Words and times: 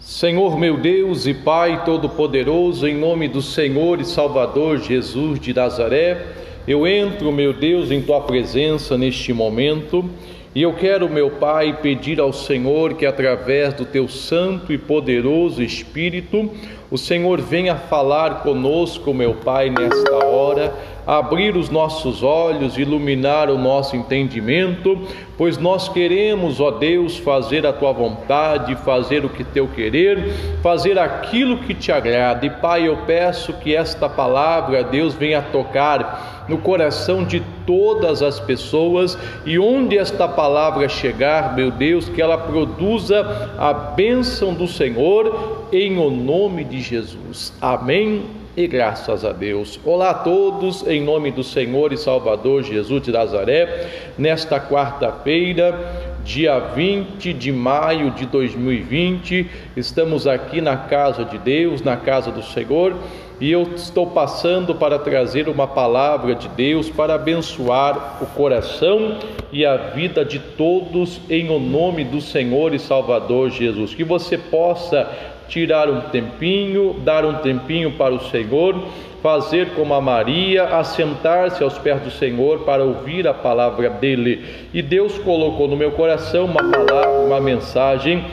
Senhor 0.00 0.58
meu 0.58 0.78
Deus 0.78 1.26
e 1.26 1.34
Pai 1.34 1.84
Todo-Poderoso, 1.84 2.88
em 2.88 2.96
nome 2.96 3.28
do 3.28 3.42
Senhor 3.42 4.00
e 4.00 4.04
Salvador 4.06 4.78
Jesus 4.78 5.38
de 5.38 5.52
Nazaré, 5.52 6.26
eu 6.66 6.86
entro, 6.86 7.30
meu 7.30 7.52
Deus, 7.52 7.90
em 7.90 8.00
tua 8.00 8.22
presença 8.22 8.96
neste 8.96 9.30
momento 9.34 10.08
e 10.52 10.62
eu 10.62 10.72
quero, 10.72 11.08
meu 11.08 11.30
Pai, 11.30 11.78
pedir 11.80 12.18
ao 12.20 12.32
Senhor 12.32 12.94
que 12.94 13.06
através 13.06 13.72
do 13.74 13.84
teu 13.84 14.08
santo 14.08 14.72
e 14.72 14.78
poderoso 14.78 15.62
Espírito, 15.62 16.50
o 16.90 16.98
Senhor 16.98 17.40
venha 17.40 17.76
falar 17.76 18.42
conosco, 18.42 19.14
meu 19.14 19.34
Pai, 19.34 19.70
nesta 19.70 20.26
hora 20.26 20.74
abrir 21.06 21.56
os 21.56 21.68
nossos 21.68 22.22
olhos, 22.22 22.78
iluminar 22.78 23.50
o 23.50 23.58
nosso 23.58 23.96
entendimento, 23.96 24.96
pois 25.36 25.58
nós 25.58 25.88
queremos, 25.88 26.60
ó 26.60 26.70
Deus, 26.70 27.16
fazer 27.16 27.66
a 27.66 27.72
tua 27.72 27.92
vontade, 27.92 28.76
fazer 28.76 29.24
o 29.24 29.28
que 29.28 29.42
teu 29.42 29.66
querer, 29.66 30.32
fazer 30.62 30.98
aquilo 31.00 31.58
que 31.58 31.74
te 31.74 31.90
agrada. 31.90 32.46
E 32.46 32.50
Pai, 32.50 32.86
eu 32.86 32.96
peço 33.06 33.52
que 33.54 33.74
esta 33.74 34.08
palavra, 34.08 34.84
Deus, 34.84 35.14
venha 35.14 35.42
tocar 35.42 36.29
no 36.50 36.58
coração 36.58 37.24
de 37.24 37.40
todas 37.64 38.22
as 38.22 38.40
pessoas 38.40 39.16
e 39.46 39.56
onde 39.56 39.96
esta 39.96 40.26
palavra 40.26 40.88
chegar, 40.88 41.54
meu 41.54 41.70
Deus, 41.70 42.08
que 42.08 42.20
ela 42.20 42.36
produza 42.36 43.54
a 43.56 43.72
bênção 43.72 44.52
do 44.52 44.66
Senhor 44.66 45.68
em 45.72 45.96
o 45.96 46.10
nome 46.10 46.64
de 46.64 46.80
Jesus. 46.80 47.52
Amém 47.60 48.24
e 48.56 48.66
graças 48.66 49.24
a 49.24 49.30
Deus. 49.30 49.78
Olá 49.84 50.10
a 50.10 50.14
todos, 50.14 50.84
em 50.88 51.00
nome 51.00 51.30
do 51.30 51.44
Senhor 51.44 51.92
e 51.92 51.96
Salvador 51.96 52.64
Jesus 52.64 53.00
de 53.00 53.12
Nazaré, 53.12 53.88
nesta 54.18 54.58
quarta-feira, 54.58 56.18
dia 56.24 56.58
20 56.58 57.32
de 57.32 57.52
maio 57.52 58.10
de 58.10 58.26
2020, 58.26 59.48
estamos 59.76 60.26
aqui 60.26 60.60
na 60.60 60.76
casa 60.76 61.24
de 61.24 61.38
Deus, 61.38 61.80
na 61.80 61.96
casa 61.96 62.32
do 62.32 62.42
Senhor, 62.42 62.96
e 63.40 63.50
eu 63.50 63.62
estou 63.74 64.06
passando 64.08 64.74
para 64.74 64.98
trazer 64.98 65.48
uma 65.48 65.66
palavra 65.66 66.34
de 66.34 66.46
Deus 66.48 66.90
para 66.90 67.14
abençoar 67.14 68.18
o 68.22 68.26
coração 68.26 69.16
e 69.50 69.64
a 69.64 69.76
vida 69.76 70.24
de 70.24 70.38
todos 70.38 71.20
em 71.30 71.48
o 71.48 71.58
nome 71.58 72.04
do 72.04 72.20
Senhor 72.20 72.74
e 72.74 72.78
Salvador 72.78 73.50
Jesus. 73.50 73.94
Que 73.94 74.04
você 74.04 74.36
possa 74.36 75.10
tirar 75.48 75.88
um 75.88 76.02
tempinho, 76.02 76.96
dar 77.02 77.24
um 77.24 77.34
tempinho 77.38 77.92
para 77.92 78.14
o 78.14 78.20
Senhor, 78.30 78.84
fazer 79.22 79.70
como 79.70 79.94
a 79.94 80.00
Maria, 80.00 80.64
assentar-se 80.64 81.62
aos 81.62 81.78
pés 81.78 82.00
do 82.02 82.10
Senhor 82.10 82.60
para 82.60 82.84
ouvir 82.84 83.26
a 83.26 83.34
palavra 83.34 83.88
dele. 83.88 84.44
E 84.72 84.82
Deus 84.82 85.18
colocou 85.18 85.66
no 85.66 85.76
meu 85.76 85.92
coração 85.92 86.44
uma 86.44 86.62
palavra, 86.62 87.20
uma 87.20 87.40
mensagem 87.40 88.24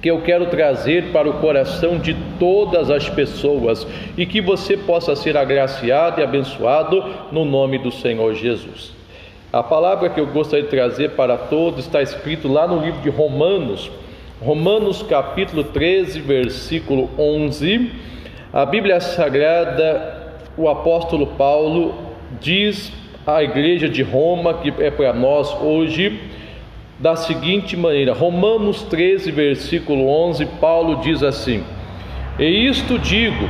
que 0.00 0.10
eu 0.10 0.22
quero 0.22 0.46
trazer 0.46 1.12
para 1.12 1.28
o 1.28 1.34
coração 1.34 1.98
de 1.98 2.14
todas 2.38 2.90
as 2.90 3.08
pessoas 3.08 3.86
e 4.16 4.24
que 4.24 4.40
você 4.40 4.76
possa 4.76 5.16
ser 5.16 5.36
agraciado 5.36 6.20
e 6.20 6.24
abençoado 6.24 7.04
no 7.32 7.44
nome 7.44 7.78
do 7.78 7.90
Senhor 7.90 8.34
Jesus. 8.34 8.92
A 9.52 9.62
palavra 9.62 10.10
que 10.10 10.20
eu 10.20 10.26
gostaria 10.26 10.64
de 10.64 10.70
trazer 10.70 11.10
para 11.10 11.36
todos 11.36 11.84
está 11.84 12.02
escrito 12.02 12.46
lá 12.48 12.66
no 12.66 12.80
livro 12.84 13.00
de 13.00 13.08
Romanos, 13.08 13.90
Romanos 14.40 15.02
capítulo 15.02 15.64
13, 15.64 16.20
versículo 16.20 17.10
11, 17.18 17.90
a 18.52 18.64
Bíblia 18.64 19.00
Sagrada, 19.00 20.36
o 20.56 20.68
apóstolo 20.68 21.26
Paulo 21.26 21.94
diz 22.40 22.92
à 23.26 23.42
igreja 23.42 23.88
de 23.88 24.02
Roma, 24.02 24.54
que 24.54 24.72
é 24.82 24.90
para 24.90 25.12
nós 25.12 25.52
hoje, 25.60 26.20
da 26.98 27.16
seguinte 27.16 27.76
maneira: 27.76 28.12
Romanos 28.12 28.82
13, 28.84 29.30
versículo 29.30 30.08
11, 30.08 30.46
Paulo 30.60 30.96
diz 30.96 31.22
assim: 31.22 31.62
E 32.38 32.66
isto 32.66 32.98
digo, 32.98 33.48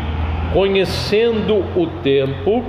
conhecendo 0.53 1.57
o 1.77 1.87
tempo, 2.03 2.65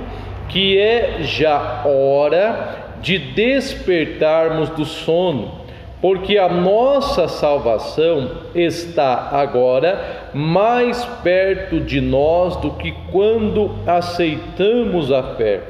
que 0.48 0.78
é 0.78 1.18
já 1.22 1.84
hora 1.84 2.96
de 3.00 3.18
despertarmos 3.18 4.68
do 4.70 4.84
sono 4.84 5.60
porque 6.00 6.38
a 6.38 6.48
nossa 6.48 7.28
salvação 7.28 8.30
está 8.54 9.28
agora 9.32 10.30
mais 10.32 11.04
perto 11.22 11.78
de 11.80 12.00
nós 12.00 12.56
do 12.56 12.70
que 12.72 12.92
quando 13.12 13.70
aceitamos 13.86 15.12
a 15.12 15.22
fé. 15.34 15.60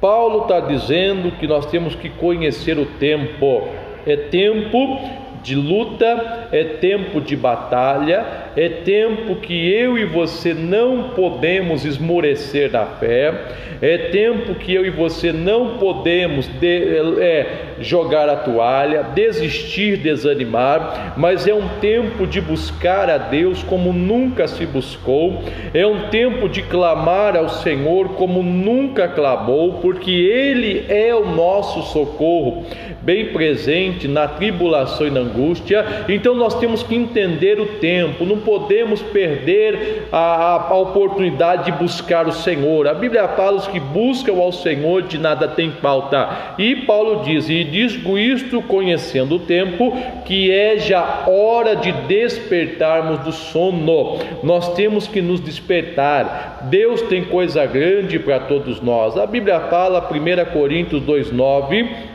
Paulo 0.00 0.42
está 0.42 0.60
dizendo 0.60 1.32
que 1.32 1.46
nós 1.46 1.66
temos 1.66 1.94
que 1.94 2.08
conhecer 2.08 2.78
o 2.78 2.86
tempo, 2.86 3.68
é 4.06 4.16
tempo 4.16 5.00
de 5.42 5.54
luta, 5.54 6.48
é 6.52 6.64
tempo 6.64 7.20
de 7.20 7.36
batalha, 7.36 8.24
é 8.56 8.68
tempo 8.68 9.36
que 9.36 9.72
eu 9.72 9.96
e 9.96 10.04
você 10.04 10.52
não 10.52 11.10
podemos 11.10 11.84
esmorecer 11.84 12.70
na 12.70 12.86
fé, 12.86 13.32
é 13.80 13.98
tempo 13.98 14.54
que 14.54 14.72
eu 14.72 14.86
e 14.86 14.90
você 14.90 15.32
não 15.32 15.78
podemos 15.78 16.46
de, 16.46 16.98
é, 17.20 17.46
jogar 17.80 18.28
a 18.28 18.36
toalha, 18.36 19.02
desistir, 19.02 19.96
desanimar, 19.96 21.14
mas 21.16 21.48
é 21.48 21.54
um 21.54 21.68
tempo 21.80 22.26
de 22.26 22.40
buscar 22.40 23.10
a 23.10 23.18
Deus 23.18 23.62
como 23.64 23.92
nunca 23.92 24.46
se 24.46 24.66
buscou, 24.66 25.42
é 25.74 25.86
um 25.86 26.08
tempo 26.10 26.48
de 26.48 26.62
clamar 26.62 27.36
ao 27.36 27.48
Senhor 27.48 28.10
como 28.10 28.42
nunca 28.42 29.08
clamou, 29.08 29.74
porque 29.74 30.10
Ele 30.10 30.84
é 30.88 31.14
o 31.14 31.26
nosso 31.26 31.82
socorro, 31.92 32.64
bem 33.00 33.32
presente 33.32 34.06
na 34.06 34.28
tribulação 34.28 35.06
e 35.06 35.10
na 35.10 35.20
angústia. 35.20 35.84
Então 36.08 36.34
nós 36.34 36.54
temos 36.60 36.82
que 36.82 36.94
entender 36.94 37.58
o 37.58 37.66
tempo, 37.66 38.24
não 38.24 38.38
podemos 38.44 39.02
perder 39.02 40.08
a, 40.12 40.68
a 40.68 40.76
oportunidade 40.76 41.64
de 41.64 41.72
buscar 41.72 42.26
o 42.26 42.32
Senhor. 42.32 42.86
A 42.86 42.94
Bíblia 42.94 43.28
fala: 43.28 43.56
os 43.56 43.66
que 43.66 43.80
buscam 43.80 44.34
ao 44.38 44.52
Senhor 44.52 45.02
de 45.02 45.18
nada 45.18 45.48
tem 45.48 45.70
falta. 45.72 46.54
E 46.58 46.76
Paulo 46.76 47.22
diz: 47.24 47.48
e 47.48 47.64
digo 47.64 48.18
isto 48.18 48.62
conhecendo 48.62 49.36
o 49.36 49.40
tempo, 49.40 49.96
que 50.24 50.50
é 50.50 50.78
já 50.78 51.24
hora 51.26 51.76
de 51.76 51.92
despertarmos 51.92 53.20
do 53.20 53.32
sono. 53.32 54.18
Nós 54.42 54.74
temos 54.74 55.06
que 55.06 55.20
nos 55.20 55.40
despertar. 55.40 56.60
Deus 56.64 57.02
tem 57.02 57.24
coisa 57.24 57.64
grande 57.66 58.18
para 58.18 58.40
todos 58.40 58.80
nós. 58.80 59.16
A 59.16 59.26
Bíblia 59.26 59.60
fala, 59.60 60.08
1 60.10 60.52
Coríntios 60.52 61.02
2,9 61.02 62.11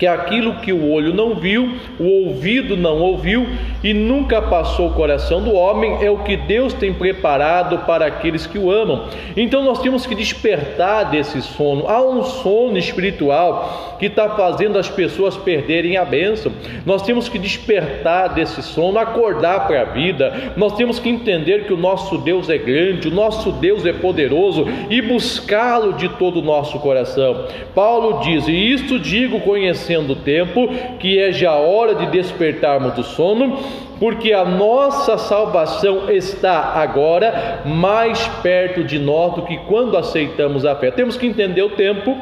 que 0.00 0.06
aquilo 0.06 0.54
que 0.54 0.72
o 0.72 0.90
olho 0.90 1.12
não 1.12 1.34
viu, 1.34 1.74
o 1.98 2.04
ouvido 2.24 2.74
não 2.74 3.02
ouviu 3.02 3.46
e 3.84 3.92
nunca 3.92 4.40
passou 4.40 4.88
o 4.88 4.94
coração 4.94 5.42
do 5.42 5.52
homem 5.52 5.98
é 6.02 6.10
o 6.10 6.20
que 6.20 6.38
Deus 6.38 6.72
tem 6.72 6.94
preparado 6.94 7.80
para 7.80 8.06
aqueles 8.06 8.46
que 8.46 8.58
o 8.58 8.70
amam. 8.70 9.08
Então 9.36 9.62
nós 9.62 9.78
temos 9.82 10.06
que 10.06 10.14
despertar 10.14 11.10
desse 11.10 11.42
sono. 11.42 11.86
Há 11.86 12.00
um 12.00 12.24
sono 12.24 12.78
espiritual 12.78 13.98
que 13.98 14.06
está 14.06 14.30
fazendo 14.30 14.78
as 14.78 14.88
pessoas 14.88 15.36
perderem 15.36 15.98
a 15.98 16.04
bênção. 16.06 16.50
Nós 16.86 17.02
temos 17.02 17.28
que 17.28 17.38
despertar 17.38 18.32
desse 18.32 18.62
sono, 18.62 18.98
acordar 18.98 19.66
para 19.66 19.82
a 19.82 19.84
vida. 19.84 20.54
Nós 20.56 20.72
temos 20.76 20.98
que 20.98 21.10
entender 21.10 21.66
que 21.66 21.74
o 21.74 21.76
nosso 21.76 22.16
Deus 22.16 22.48
é 22.48 22.56
grande, 22.56 23.08
o 23.08 23.14
nosso 23.14 23.52
Deus 23.52 23.84
é 23.84 23.92
poderoso 23.92 24.66
e 24.88 25.02
buscá-lo 25.02 25.92
de 25.92 26.08
todo 26.08 26.40
o 26.40 26.42
nosso 26.42 26.78
coração. 26.78 27.44
Paulo 27.74 28.20
diz: 28.20 28.48
E 28.48 28.72
isto 28.72 28.98
digo 28.98 29.40
conhecendo 29.40 29.89
conhecendo 29.90 30.12
o 30.12 30.16
tempo, 30.16 30.68
que 30.98 31.18
é 31.18 31.32
já 31.32 31.54
hora 31.54 31.94
de 31.94 32.06
despertarmos 32.06 32.94
do 32.94 33.02
sono, 33.02 33.58
porque 33.98 34.32
a 34.32 34.44
nossa 34.44 35.18
salvação 35.18 36.10
está 36.10 36.74
agora 36.74 37.62
mais 37.66 38.26
perto 38.42 38.84
de 38.84 38.98
nós 38.98 39.34
do 39.34 39.42
que 39.42 39.56
quando 39.68 39.96
aceitamos 39.96 40.64
a 40.64 40.76
fé. 40.76 40.90
Temos 40.90 41.16
que 41.16 41.26
entender 41.26 41.62
o 41.62 41.70
tempo 41.70 42.16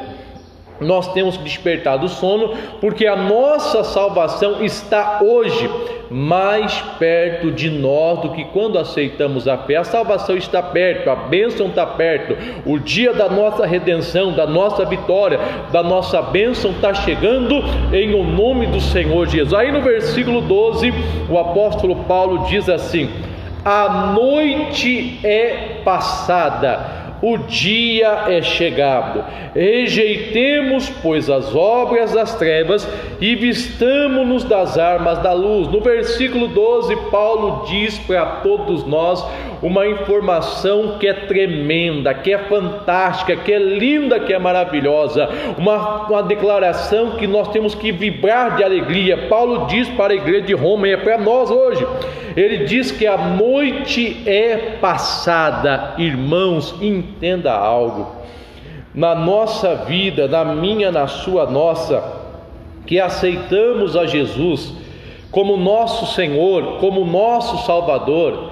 nós 0.81 1.11
temos 1.13 1.37
que 1.37 1.43
despertar 1.43 1.97
do 1.97 2.07
sono, 2.07 2.53
porque 2.79 3.05
a 3.05 3.15
nossa 3.15 3.83
salvação 3.83 4.63
está 4.63 5.19
hoje 5.21 5.69
mais 6.09 6.81
perto 6.97 7.51
de 7.51 7.69
nós 7.69 8.19
do 8.21 8.31
que 8.31 8.43
quando 8.45 8.79
aceitamos 8.79 9.47
a 9.47 9.57
fé. 9.57 9.77
A 9.77 9.83
salvação 9.83 10.35
está 10.35 10.61
perto, 10.61 11.09
a 11.09 11.15
bênção 11.15 11.67
está 11.67 11.85
perto, 11.85 12.35
o 12.65 12.79
dia 12.79 13.13
da 13.13 13.29
nossa 13.29 13.65
redenção, 13.65 14.31
da 14.31 14.47
nossa 14.47 14.85
vitória, 14.85 15.39
da 15.71 15.83
nossa 15.83 16.21
bênção 16.21 16.71
está 16.71 16.93
chegando 16.93 17.63
em 17.93 18.13
o 18.13 18.23
nome 18.23 18.67
do 18.67 18.81
Senhor 18.81 19.27
Jesus. 19.27 19.53
Aí 19.53 19.71
no 19.71 19.81
versículo 19.81 20.41
12, 20.41 20.93
o 21.29 21.37
apóstolo 21.37 21.95
Paulo 22.05 22.45
diz 22.47 22.67
assim: 22.67 23.09
A 23.63 24.13
noite 24.13 25.19
é 25.23 25.81
passada 25.83 26.98
o 27.21 27.37
dia 27.37 28.25
é 28.27 28.41
chegado. 28.41 29.23
Rejeitemos, 29.53 30.89
pois, 31.01 31.29
as 31.29 31.53
obras 31.53 32.13
das 32.13 32.35
trevas 32.35 32.87
e 33.19 33.35
vistamo-nos 33.35 34.43
das 34.43 34.77
armas 34.77 35.19
da 35.19 35.33
luz. 35.33 35.67
No 35.67 35.81
versículo 35.81 36.47
12, 36.47 36.95
Paulo 37.11 37.65
diz 37.67 37.97
para 37.99 38.25
todos 38.25 38.85
nós 38.85 39.25
uma 39.61 39.85
informação 39.87 40.97
que 40.97 41.07
é 41.07 41.13
tremenda, 41.13 42.13
que 42.13 42.31
é 42.33 42.37
fantástica, 42.37 43.35
que 43.35 43.51
é 43.51 43.59
linda, 43.59 44.19
que 44.19 44.33
é 44.33 44.39
maravilhosa, 44.39 45.29
uma, 45.57 46.07
uma 46.07 46.23
declaração 46.23 47.11
que 47.11 47.27
nós 47.27 47.49
temos 47.49 47.75
que 47.75 47.91
vibrar 47.91 48.55
de 48.55 48.63
alegria. 48.63 49.27
Paulo 49.27 49.67
diz 49.67 49.89
para 49.89 50.13
a 50.13 50.15
igreja 50.15 50.45
de 50.45 50.53
Roma 50.53 50.87
e 50.87 50.91
é 50.93 50.97
para 50.97 51.17
nós 51.17 51.51
hoje. 51.51 51.85
Ele 52.39 52.63
diz 52.63 52.89
que 52.89 53.05
a 53.05 53.17
noite 53.17 54.23
é 54.25 54.77
passada. 54.79 55.95
Irmãos, 55.97 56.73
entenda 56.81 57.51
algo. 57.51 58.15
Na 58.95 59.13
nossa 59.13 59.75
vida, 59.75 60.25
na 60.25 60.45
minha, 60.45 60.89
na 60.89 61.05
sua, 61.05 61.45
nossa, 61.45 62.01
que 62.87 62.97
aceitamos 62.97 63.97
a 63.97 64.05
Jesus 64.05 64.73
como 65.29 65.57
nosso 65.57 66.15
Senhor, 66.15 66.77
como 66.79 67.03
nosso 67.03 67.65
Salvador, 67.65 68.48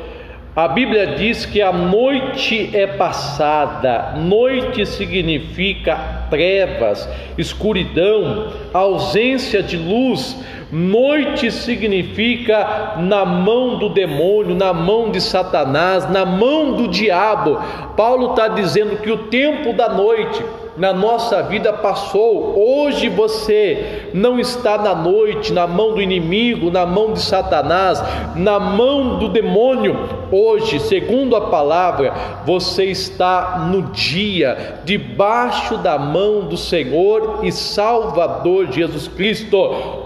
a 0.57 0.68
Bíblia 0.68 1.15
diz 1.15 1.45
que 1.45 1.62
a 1.62 1.71
noite 1.71 2.71
é 2.74 2.88
passada, 2.88 4.15
noite 4.18 4.88
significa 4.88 6.25
trevas, 6.31 7.07
escuridão, 7.38 8.48
ausência 8.74 9.62
de 9.62 9.77
luz. 9.77 10.36
Noite 10.71 11.51
significa 11.51 12.95
na 12.98 13.24
mão 13.24 13.77
do 13.77 13.89
demônio, 13.89 14.56
na 14.56 14.74
mão 14.74 15.12
de 15.12 15.21
Satanás, 15.21 16.09
na 16.09 16.25
mão 16.25 16.74
do 16.74 16.88
diabo. 16.88 17.62
Paulo 17.95 18.31
está 18.31 18.48
dizendo 18.48 18.98
que 18.98 19.12
o 19.12 19.27
tempo 19.27 19.74
da 19.74 19.89
noite 19.89 20.44
na 20.77 20.94
nossa 20.94 21.41
vida 21.41 21.74
passou. 21.74 22.53
Hoje 22.56 23.09
você 23.09 24.09
não 24.13 24.39
está 24.39 24.77
na 24.77 24.94
noite, 24.94 25.51
na 25.51 25.65
mão 25.65 25.95
do 25.95 26.01
inimigo, 26.01 26.69
na 26.69 26.85
mão 26.85 27.13
de 27.13 27.21
Satanás, 27.21 28.01
na 28.35 28.59
mão 28.59 29.18
do 29.18 29.27
demônio. 29.27 29.97
Hoje, 30.31 30.79
segundo 30.79 31.35
a 31.35 31.41
palavra, 31.41 32.13
você 32.45 32.85
está 32.85 33.68
no 33.71 33.83
dia, 33.91 34.79
debaixo 34.83 35.77
da 35.77 35.97
mão 35.97 36.41
do 36.41 36.57
Senhor 36.57 37.39
e 37.44 37.51
Salvador 37.51 38.71
Jesus 38.71 39.07
Cristo. 39.07 39.57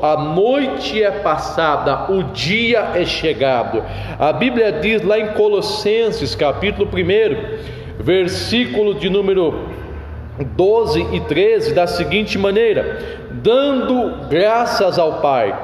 A 0.02 0.16
noite 0.16 1.04
é 1.04 1.12
passada, 1.12 2.12
o 2.12 2.24
dia 2.24 2.92
é 2.96 3.04
chegado. 3.04 3.84
A 4.18 4.32
Bíblia 4.32 4.72
diz 4.72 5.02
lá 5.04 5.20
em 5.20 5.34
Colossenses, 5.34 6.34
capítulo 6.34 6.88
1, 6.88 8.04
versículo 8.04 8.94
de 8.94 9.10
número 9.10 9.71
12 10.44 11.08
e 11.12 11.20
13 11.22 11.74
da 11.74 11.88
seguinte 11.88 12.38
maneira: 12.38 13.20
dando 13.32 14.28
graças 14.28 14.98
ao 14.98 15.22
Pai, 15.22 15.58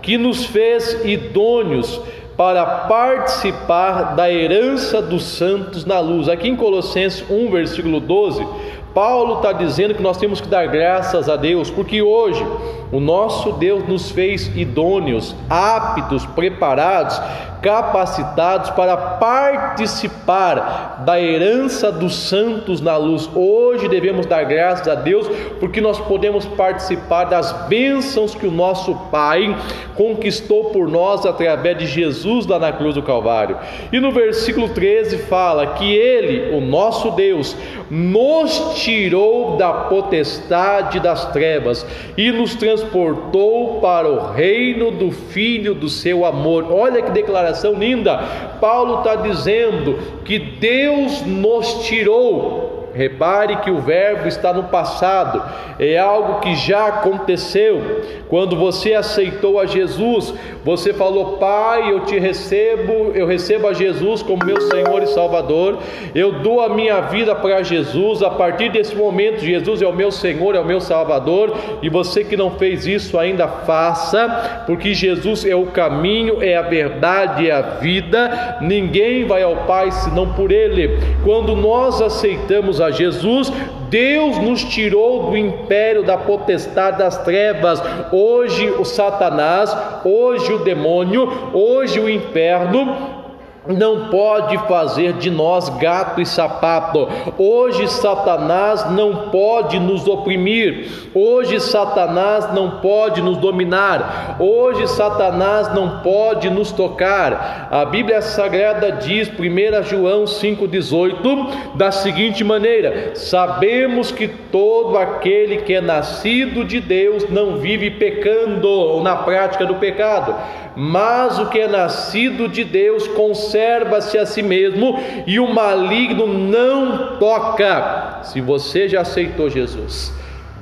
que 0.00 0.16
nos 0.18 0.44
fez 0.46 1.04
idôneos 1.04 2.00
para 2.36 2.64
participar 2.64 4.14
da 4.16 4.30
herança 4.30 5.00
dos 5.02 5.22
santos 5.22 5.84
na 5.84 6.00
luz. 6.00 6.28
Aqui 6.28 6.48
em 6.48 6.56
Colossenses 6.56 7.24
1, 7.30 7.50
versículo 7.50 8.00
12, 8.00 8.46
Paulo 8.94 9.36
está 9.36 9.52
dizendo 9.52 9.94
que 9.94 10.02
nós 10.02 10.16
temos 10.16 10.40
que 10.40 10.48
dar 10.48 10.66
graças 10.66 11.28
a 11.28 11.36
Deus, 11.36 11.70
porque 11.70 12.02
hoje 12.02 12.44
o 12.92 13.00
nosso 13.00 13.52
Deus 13.52 13.88
nos 13.88 14.10
fez 14.10 14.54
idôneos, 14.54 15.34
aptos, 15.48 16.26
preparados, 16.26 17.18
capacitados 17.62 18.70
para 18.70 18.96
participar 18.96 21.04
da 21.06 21.20
herança 21.20 21.92
dos 21.92 22.14
santos 22.14 22.80
na 22.80 22.96
luz. 22.96 23.30
Hoje 23.34 23.88
devemos 23.88 24.26
dar 24.26 24.44
graças 24.44 24.86
a 24.88 24.96
Deus 24.96 25.28
porque 25.60 25.80
nós 25.80 25.98
podemos 26.00 26.44
participar 26.44 27.24
das 27.24 27.52
bênçãos 27.68 28.34
que 28.34 28.46
o 28.46 28.50
nosso 28.50 28.94
Pai 29.12 29.56
conquistou 29.94 30.66
por 30.66 30.88
nós 30.88 31.24
através 31.24 31.78
de 31.78 31.86
Jesus 31.86 32.46
lá 32.46 32.58
na 32.58 32.72
cruz 32.72 32.96
do 32.96 33.02
Calvário. 33.02 33.56
E 33.92 34.00
no 34.00 34.10
versículo 34.10 34.70
13 34.70 35.18
fala 35.18 35.74
que 35.74 35.94
Ele, 35.94 36.56
o 36.56 36.60
nosso 36.60 37.12
Deus, 37.12 37.56
nos 37.88 38.82
tirou 38.82 39.56
da 39.56 39.72
potestade 39.72 40.98
das 40.98 41.26
trevas 41.26 41.86
e 42.16 42.32
nos 42.32 42.56
transportou 42.82 43.80
para 43.80 44.08
o 44.08 44.32
reino 44.32 44.90
do 44.90 45.10
Filho 45.10 45.74
do 45.74 45.88
seu 45.88 46.24
amor. 46.24 46.66
Olha 46.70 47.02
que 47.02 47.10
declaração 47.10 47.74
linda! 47.74 48.18
Paulo 48.60 48.98
está 48.98 49.14
dizendo 49.16 49.98
que 50.24 50.38
Deus 50.38 51.22
nos 51.22 51.84
tirou 51.84 52.71
Repare 52.94 53.56
que 53.56 53.70
o 53.70 53.80
verbo 53.80 54.28
está 54.28 54.52
no 54.52 54.64
passado, 54.64 55.42
é 55.78 55.96
algo 55.96 56.40
que 56.40 56.54
já 56.54 56.86
aconteceu. 56.88 58.02
Quando 58.28 58.56
você 58.56 58.94
aceitou 58.94 59.58
a 59.58 59.66
Jesus, 59.66 60.34
você 60.64 60.92
falou: 60.92 61.38
Pai, 61.38 61.90
eu 61.90 62.00
te 62.00 62.18
recebo, 62.18 63.12
eu 63.14 63.26
recebo 63.26 63.66
a 63.66 63.72
Jesus 63.72 64.22
como 64.22 64.44
meu 64.44 64.60
Senhor 64.60 65.02
e 65.02 65.06
Salvador, 65.06 65.78
eu 66.14 66.40
dou 66.40 66.60
a 66.60 66.68
minha 66.68 67.00
vida 67.00 67.34
para 67.34 67.62
Jesus. 67.62 68.22
A 68.22 68.30
partir 68.30 68.70
desse 68.70 68.94
momento, 68.94 69.40
Jesus 69.40 69.80
é 69.80 69.86
o 69.86 69.94
meu 69.94 70.10
Senhor, 70.10 70.54
é 70.54 70.60
o 70.60 70.64
meu 70.64 70.80
Salvador, 70.80 71.56
e 71.82 71.88
você 71.88 72.24
que 72.24 72.36
não 72.36 72.50
fez 72.52 72.86
isso 72.86 73.18
ainda 73.18 73.48
faça, 73.48 74.64
porque 74.66 74.92
Jesus 74.92 75.44
é 75.44 75.54
o 75.54 75.66
caminho, 75.66 76.42
é 76.42 76.56
a 76.56 76.62
verdade, 76.62 77.48
é 77.48 77.52
a 77.52 77.60
vida. 77.62 78.58
Ninguém 78.60 79.26
vai 79.26 79.42
ao 79.42 79.56
Pai 79.64 79.90
senão 79.90 80.32
por 80.34 80.52
Ele. 80.52 80.98
Quando 81.24 81.56
nós 81.56 82.00
aceitamos 82.02 82.81
a 82.82 82.90
Jesus, 82.90 83.52
Deus 83.88 84.38
nos 84.38 84.64
tirou 84.64 85.30
do 85.30 85.36
império 85.36 86.02
da 86.02 86.16
potestade 86.16 86.98
das 86.98 87.18
trevas. 87.24 87.82
Hoje 88.12 88.70
o 88.70 88.84
Satanás, 88.84 89.76
hoje 90.04 90.52
o 90.52 90.58
demônio, 90.58 91.50
hoje 91.52 92.00
o 92.00 92.08
inferno 92.08 93.21
não 93.66 94.08
pode 94.08 94.58
fazer 94.66 95.14
de 95.14 95.30
nós 95.30 95.68
gato 95.68 96.20
e 96.20 96.26
sapato. 96.26 97.08
Hoje 97.38 97.86
Satanás 97.88 98.90
não 98.90 99.30
pode 99.30 99.78
nos 99.78 100.06
oprimir. 100.08 100.88
Hoje 101.14 101.60
Satanás 101.60 102.52
não 102.52 102.80
pode 102.80 103.22
nos 103.22 103.38
dominar. 103.38 104.36
Hoje 104.40 104.88
Satanás 104.88 105.72
não 105.72 106.00
pode 106.00 106.50
nos 106.50 106.72
tocar. 106.72 107.68
A 107.70 107.84
Bíblia 107.84 108.20
Sagrada 108.20 108.92
diz, 108.92 109.28
1 109.28 109.82
João 109.84 110.24
5,18, 110.24 111.76
da 111.76 111.92
seguinte 111.92 112.42
maneira: 112.42 113.14
Sabemos 113.14 114.10
que 114.10 114.26
todo 114.26 114.98
aquele 114.98 115.58
que 115.58 115.74
é 115.74 115.80
nascido 115.80 116.64
de 116.64 116.80
Deus 116.80 117.28
não 117.28 117.58
vive 117.58 117.92
pecando 117.92 118.68
ou 118.68 119.02
na 119.02 119.16
prática 119.16 119.64
do 119.64 119.76
pecado 119.76 120.34
mas 120.76 121.38
o 121.38 121.48
que 121.48 121.58
é 121.58 121.68
nascido 121.68 122.48
de 122.48 122.64
Deus 122.64 123.06
conserva-se 123.08 124.18
a 124.18 124.26
si 124.26 124.42
mesmo 124.42 124.98
e 125.26 125.38
o 125.38 125.52
maligno 125.52 126.26
não 126.26 127.18
toca. 127.18 128.20
Se 128.22 128.40
você 128.40 128.88
já 128.88 129.02
aceitou 129.02 129.50
Jesus, 129.50 130.12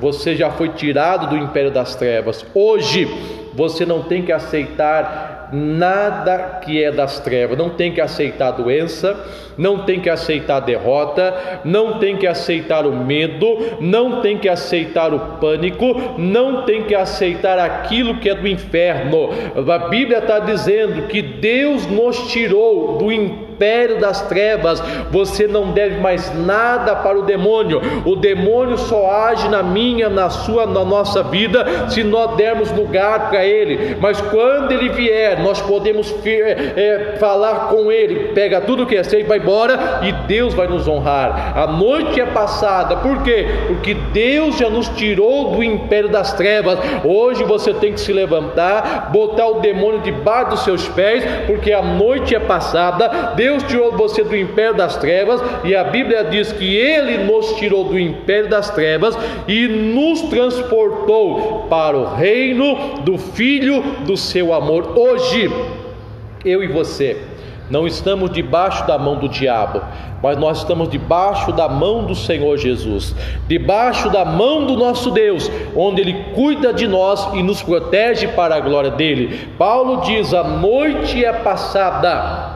você 0.00 0.34
já 0.34 0.50
foi 0.50 0.70
tirado 0.70 1.28
do 1.28 1.36
império 1.36 1.70
das 1.70 1.94
trevas. 1.94 2.44
Hoje 2.54 3.08
você 3.54 3.84
não 3.84 4.02
tem 4.02 4.22
que 4.22 4.32
aceitar 4.32 5.39
nada 5.52 6.60
que 6.62 6.82
é 6.82 6.90
das 6.90 7.20
trevas, 7.20 7.58
não 7.58 7.70
tem 7.70 7.92
que 7.92 8.00
aceitar 8.00 8.50
doença, 8.52 9.18
não 9.56 9.84
tem 9.84 10.00
que 10.00 10.08
aceitar 10.08 10.60
derrota, 10.60 11.60
não 11.64 11.98
tem 11.98 12.16
que 12.16 12.26
aceitar 12.26 12.86
o 12.86 12.92
medo, 12.92 13.76
não 13.80 14.20
tem 14.20 14.38
que 14.38 14.48
aceitar 14.48 15.12
o 15.12 15.38
pânico, 15.38 16.16
não 16.18 16.62
tem 16.62 16.84
que 16.84 16.94
aceitar 16.94 17.58
aquilo 17.58 18.18
que 18.18 18.28
é 18.28 18.34
do 18.34 18.48
inferno. 18.48 19.30
A 19.70 19.78
Bíblia 19.88 20.18
está 20.18 20.38
dizendo 20.38 21.06
que 21.08 21.20
Deus 21.20 21.86
nos 21.86 22.30
tirou 22.32 22.98
do 22.98 23.12
império 23.60 24.00
das 24.00 24.22
trevas, 24.22 24.82
você 25.10 25.46
não 25.46 25.72
deve 25.72 26.00
mais 26.00 26.34
nada 26.34 26.96
para 26.96 27.18
o 27.18 27.22
demônio. 27.22 27.80
O 28.06 28.16
demônio 28.16 28.78
só 28.78 29.10
age 29.10 29.48
na 29.48 29.62
minha, 29.62 30.08
na 30.08 30.30
sua, 30.30 30.64
na 30.64 30.82
nossa 30.82 31.22
vida 31.22 31.66
se 31.90 32.02
nós 32.02 32.36
dermos 32.36 32.70
lugar 32.72 33.28
para 33.28 33.44
ele. 33.44 33.98
Mas 34.00 34.18
quando 34.20 34.72
ele 34.72 34.88
vier, 34.88 35.42
nós 35.42 35.60
podemos 35.60 36.14
é, 36.24 37.16
falar 37.18 37.68
com 37.68 37.90
Ele, 37.90 38.32
pega 38.32 38.60
tudo 38.60 38.86
que 38.86 38.96
é 38.96 39.02
seu 39.02 39.20
e 39.20 39.24
vai 39.24 39.38
embora, 39.38 40.00
e 40.02 40.12
Deus 40.26 40.54
vai 40.54 40.66
nos 40.66 40.88
honrar. 40.88 41.52
A 41.56 41.66
noite 41.66 42.20
é 42.20 42.26
passada, 42.26 42.96
por 42.96 43.22
quê? 43.22 43.46
Porque 43.66 43.94
Deus 43.94 44.56
já 44.56 44.70
nos 44.70 44.88
tirou 44.88 45.50
do 45.52 45.62
império 45.62 46.08
das 46.08 46.32
trevas. 46.32 46.78
Hoje 47.04 47.44
você 47.44 47.74
tem 47.74 47.92
que 47.92 48.00
se 48.00 48.12
levantar, 48.12 49.10
botar 49.12 49.46
o 49.46 49.60
demônio 49.60 50.00
debaixo 50.00 50.50
dos 50.50 50.64
seus 50.64 50.88
pés, 50.88 51.24
porque 51.46 51.72
a 51.72 51.82
noite 51.82 52.34
é 52.34 52.40
passada. 52.40 53.32
Deus 53.36 53.49
tirou 53.58 53.92
você 53.92 54.22
do 54.22 54.36
império 54.36 54.74
das 54.74 54.96
trevas, 54.96 55.40
e 55.64 55.74
a 55.74 55.84
Bíblia 55.84 56.24
diz 56.24 56.52
que 56.52 56.76
Ele 56.76 57.24
nos 57.24 57.52
tirou 57.54 57.84
do 57.84 57.98
império 57.98 58.48
das 58.48 58.70
trevas 58.70 59.16
e 59.46 59.66
nos 59.68 60.22
transportou 60.22 61.66
para 61.68 61.96
o 61.96 62.14
reino 62.14 63.00
do 63.04 63.18
Filho 63.18 63.82
do 64.06 64.16
seu 64.16 64.52
amor. 64.52 64.96
Hoje, 64.96 65.50
eu 66.44 66.62
e 66.62 66.66
você 66.66 67.16
não 67.70 67.86
estamos 67.86 68.32
debaixo 68.32 68.84
da 68.86 68.98
mão 68.98 69.16
do 69.16 69.28
diabo, 69.28 69.80
mas 70.20 70.36
nós 70.36 70.58
estamos 70.58 70.88
debaixo 70.88 71.52
da 71.52 71.68
mão 71.68 72.04
do 72.04 72.16
Senhor 72.16 72.56
Jesus, 72.58 73.14
debaixo 73.46 74.10
da 74.10 74.24
mão 74.24 74.66
do 74.66 74.76
nosso 74.76 75.12
Deus, 75.12 75.48
onde 75.76 76.00
Ele 76.00 76.24
cuida 76.34 76.72
de 76.72 76.88
nós 76.88 77.32
e 77.32 77.42
nos 77.42 77.62
protege 77.62 78.26
para 78.28 78.56
a 78.56 78.60
glória 78.60 78.90
dele. 78.90 79.48
Paulo 79.56 80.00
diz: 80.00 80.34
a 80.34 80.42
noite 80.42 81.24
é 81.24 81.32
passada, 81.32 82.49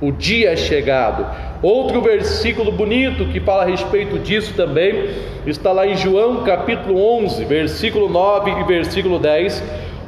o 0.00 0.10
dia 0.10 0.52
é 0.52 0.56
chegado. 0.56 1.26
Outro 1.62 2.00
versículo 2.00 2.72
bonito 2.72 3.26
que 3.26 3.40
fala 3.40 3.62
a 3.62 3.66
respeito 3.66 4.18
disso 4.18 4.54
também 4.54 5.10
está 5.46 5.72
lá 5.72 5.86
em 5.86 5.96
João 5.96 6.42
capítulo 6.44 6.98
11, 7.18 7.44
versículo 7.44 8.08
9 8.08 8.50
e 8.50 8.64
versículo 8.64 9.18
10 9.18 9.62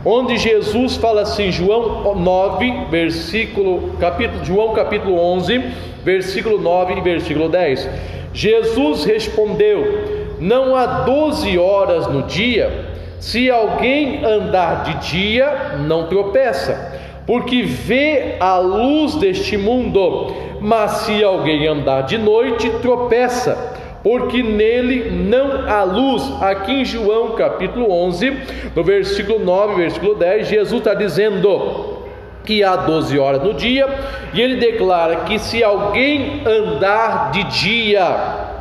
onde 0.05 0.37
Jesus 0.37 0.97
fala 0.97 1.23
assim, 1.23 1.51
João 1.51 2.15
9, 2.15 2.87
versículo, 2.91 3.95
capítulo, 4.01 4.45
João 4.45 4.75
capítulo 4.75 5.17
11, 5.17 5.63
versículo 6.05 6.61
9 6.61 6.95
e 6.95 7.01
versículo 7.01 7.49
10. 7.49 7.89
Jesus 8.35 9.05
respondeu: 9.05 10.37
Não 10.41 10.75
há 10.75 11.03
doze 11.03 11.59
horas 11.59 12.07
no 12.07 12.23
dia, 12.23 12.87
se 13.21 13.51
alguém 13.51 14.25
andar 14.25 14.83
de 14.85 15.11
dia, 15.13 15.77
não 15.87 16.07
tropeça, 16.07 17.01
porque 17.27 17.63
vê 17.63 18.37
a 18.41 18.59
luz 18.59 19.15
deste 19.17 19.57
mundo, 19.57 20.33
mas 20.61 20.91
se 21.03 21.23
alguém 21.23 21.67
andar 21.67 22.03
de 22.03 22.19
noite, 22.19 22.71
tropeça 22.83 23.73
porque 24.03 24.43
nele 24.43 25.11
não 25.11 25.69
há 25.69 25.85
luz. 25.85 26.31
Aqui 26.43 26.73
em 26.73 26.85
João 26.85 27.33
capítulo 27.33 27.91
11, 27.91 28.37
no 28.75 28.83
versículo 28.83 29.39
9, 29.39 29.77
versículo 29.77 30.15
10, 30.15 30.49
Jesus 30.49 30.81
está 30.81 30.95
dizendo 30.95 32.03
que 32.45 32.65
há 32.65 32.75
12 32.75 33.19
horas 33.19 33.43
no 33.43 33.55
dia, 33.55 33.89
e 34.35 34.41
ele 34.41 34.57
declara 34.57 35.17
que 35.21 35.39
se 35.39 35.63
alguém 35.63 36.43
andar 36.45 37.31
de 37.31 37.45
dia, 37.45 38.52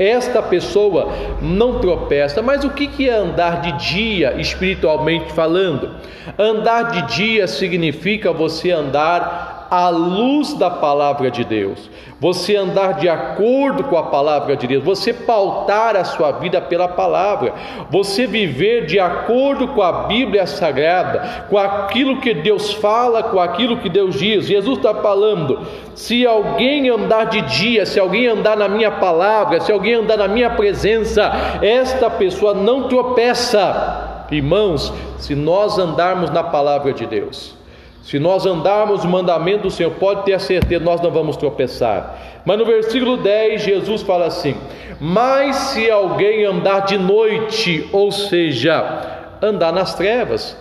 esta 0.00 0.40
pessoa 0.42 1.12
não 1.42 1.78
tropeça. 1.78 2.40
Mas 2.40 2.64
o 2.64 2.70
que 2.70 3.08
é 3.08 3.12
andar 3.12 3.60
de 3.60 3.72
dia, 3.92 4.34
espiritualmente 4.38 5.30
falando? 5.32 5.90
Andar 6.38 6.90
de 6.90 7.14
dia 7.14 7.46
significa 7.46 8.32
você 8.32 8.70
andar 8.70 9.49
à 9.70 9.88
luz 9.88 10.54
da 10.54 10.68
palavra 10.68 11.30
de 11.30 11.44
Deus, 11.44 11.88
você 12.18 12.56
andar 12.56 12.94
de 12.94 13.08
acordo 13.08 13.84
com 13.84 13.96
a 13.96 14.02
palavra 14.04 14.56
de 14.56 14.66
Deus, 14.66 14.82
você 14.82 15.14
pautar 15.14 15.94
a 15.96 16.04
sua 16.04 16.32
vida 16.32 16.60
pela 16.60 16.88
palavra, 16.88 17.54
você 17.88 18.26
viver 18.26 18.86
de 18.86 18.98
acordo 18.98 19.68
com 19.68 19.80
a 19.80 20.04
Bíblia 20.08 20.46
Sagrada, 20.46 21.46
com 21.48 21.56
aquilo 21.56 22.20
que 22.20 22.34
Deus 22.34 22.74
fala, 22.74 23.22
com 23.22 23.38
aquilo 23.38 23.78
que 23.78 23.88
Deus 23.88 24.16
diz. 24.16 24.46
Jesus 24.46 24.78
está 24.78 24.94
falando: 24.94 25.60
se 25.94 26.26
alguém 26.26 26.88
andar 26.88 27.26
de 27.26 27.40
dia, 27.42 27.86
se 27.86 28.00
alguém 28.00 28.26
andar 28.26 28.56
na 28.56 28.68
minha 28.68 28.90
palavra, 28.90 29.60
se 29.60 29.70
alguém 29.70 29.94
andar 29.94 30.18
na 30.18 30.28
minha 30.28 30.50
presença, 30.50 31.30
esta 31.62 32.10
pessoa 32.10 32.54
não 32.54 32.88
tropeça. 32.88 34.26
Irmãos, 34.30 34.92
se 35.18 35.34
nós 35.34 35.78
andarmos 35.78 36.30
na 36.30 36.42
palavra 36.42 36.92
de 36.92 37.06
Deus, 37.06 37.59
se 38.02 38.18
nós 38.18 38.46
andarmos 38.46 39.04
o 39.04 39.08
mandamento 39.08 39.64
do 39.64 39.70
Senhor, 39.70 39.92
pode 39.92 40.24
ter 40.24 40.32
a 40.32 40.38
certeza, 40.38 40.82
nós 40.82 41.00
não 41.00 41.10
vamos 41.10 41.36
tropeçar. 41.36 42.40
Mas 42.44 42.58
no 42.58 42.64
versículo 42.64 43.18
10, 43.18 43.62
Jesus 43.62 44.02
fala 44.02 44.26
assim: 44.26 44.54
Mas 44.98 45.56
se 45.56 45.90
alguém 45.90 46.44
andar 46.44 46.80
de 46.80 46.96
noite, 46.96 47.88
ou 47.92 48.10
seja, 48.10 49.28
andar 49.42 49.72
nas 49.72 49.94
trevas, 49.94 50.56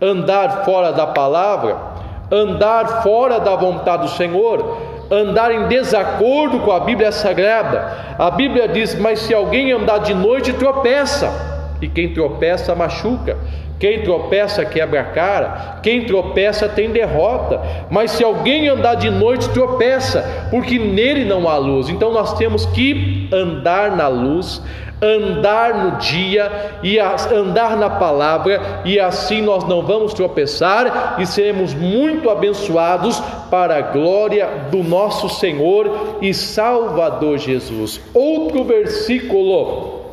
andar 0.00 0.64
fora 0.64 0.92
da 0.92 1.06
palavra, 1.06 1.76
andar 2.30 3.02
fora 3.02 3.40
da 3.40 3.56
vontade 3.56 4.04
do 4.04 4.10
Senhor, 4.10 4.78
andar 5.10 5.52
em 5.52 5.66
desacordo 5.66 6.60
com 6.60 6.70
a 6.70 6.80
Bíblia 6.80 7.10
Sagrada, 7.10 8.16
a 8.18 8.30
Bíblia 8.30 8.68
diz: 8.68 8.94
Mas 8.94 9.18
se 9.18 9.34
alguém 9.34 9.72
andar 9.72 9.98
de 9.98 10.14
noite, 10.14 10.52
tropeça 10.52 11.54
e 11.82 11.88
quem 11.88 12.14
tropeça 12.14 12.74
machuca. 12.74 13.36
Quem 13.78 14.02
tropeça 14.02 14.64
quebra 14.64 15.00
a 15.00 15.04
cara, 15.04 15.78
quem 15.82 16.04
tropeça 16.04 16.68
tem 16.68 16.90
derrota. 16.90 17.60
Mas 17.90 18.12
se 18.12 18.24
alguém 18.24 18.68
andar 18.68 18.94
de 18.94 19.10
noite, 19.10 19.48
tropeça, 19.50 20.48
porque 20.50 20.78
nele 20.78 21.24
não 21.24 21.48
há 21.48 21.56
luz. 21.56 21.88
Então 21.88 22.12
nós 22.12 22.34
temos 22.34 22.64
que 22.66 23.28
andar 23.32 23.96
na 23.96 24.08
luz, 24.08 24.62
andar 25.02 25.74
no 25.74 25.98
dia 25.98 26.78
e 26.82 26.98
andar 26.98 27.76
na 27.76 27.90
palavra, 27.90 28.82
e 28.84 28.98
assim 28.98 29.42
nós 29.42 29.64
não 29.64 29.82
vamos 29.82 30.14
tropeçar 30.14 31.16
e 31.18 31.26
seremos 31.26 31.74
muito 31.74 32.30
abençoados 32.30 33.20
para 33.50 33.76
a 33.76 33.82
glória 33.82 34.48
do 34.70 34.82
nosso 34.82 35.28
Senhor 35.28 36.18
e 36.22 36.32
Salvador 36.32 37.38
Jesus. 37.38 38.00
Outro 38.14 38.64
versículo 38.64 40.03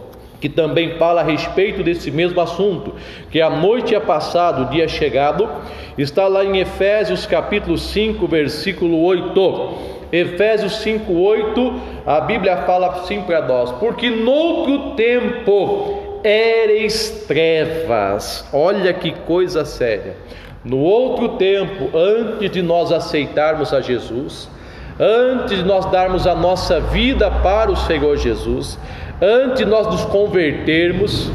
que 0.41 0.49
também 0.49 0.97
fala 0.97 1.21
a 1.21 1.23
respeito 1.23 1.83
desse 1.83 2.09
mesmo 2.09 2.41
assunto, 2.41 2.95
que 3.29 3.39
a 3.39 3.49
noite 3.49 3.93
é 3.93 3.99
passada, 3.99 4.63
o 4.63 4.65
dia 4.65 4.85
é 4.85 4.87
chegado, 4.87 5.47
está 5.95 6.27
lá 6.27 6.43
em 6.43 6.57
Efésios 6.57 7.27
capítulo 7.27 7.77
5, 7.77 8.27
versículo 8.27 9.01
8. 9.03 10.01
Efésios 10.11 10.77
5, 10.79 11.13
8, 11.13 11.73
a 12.05 12.19
Bíblia 12.21 12.57
fala 12.57 12.87
assim 12.87 13.21
para 13.21 13.45
nós: 13.45 13.71
porque 13.73 14.09
noutro 14.09 14.95
tempo 14.95 16.19
ereis 16.23 17.23
trevas, 17.27 18.45
olha 18.51 18.91
que 18.93 19.11
coisa 19.11 19.63
séria. 19.63 20.17
No 20.65 20.79
outro 20.79 21.29
tempo, 21.37 21.95
antes 21.95 22.51
de 22.51 22.61
nós 22.61 22.91
aceitarmos 22.91 23.73
a 23.73 23.81
Jesus, 23.81 24.49
antes 24.99 25.57
de 25.57 25.63
nós 25.63 25.85
darmos 25.85 26.27
a 26.27 26.35
nossa 26.35 26.79
vida 26.79 27.31
para 27.31 27.71
o 27.71 27.75
Senhor 27.75 28.17
Jesus, 28.17 28.77
Antes 29.23 29.67
nós 29.67 29.85
nos 29.85 30.03
convertermos, 30.05 31.29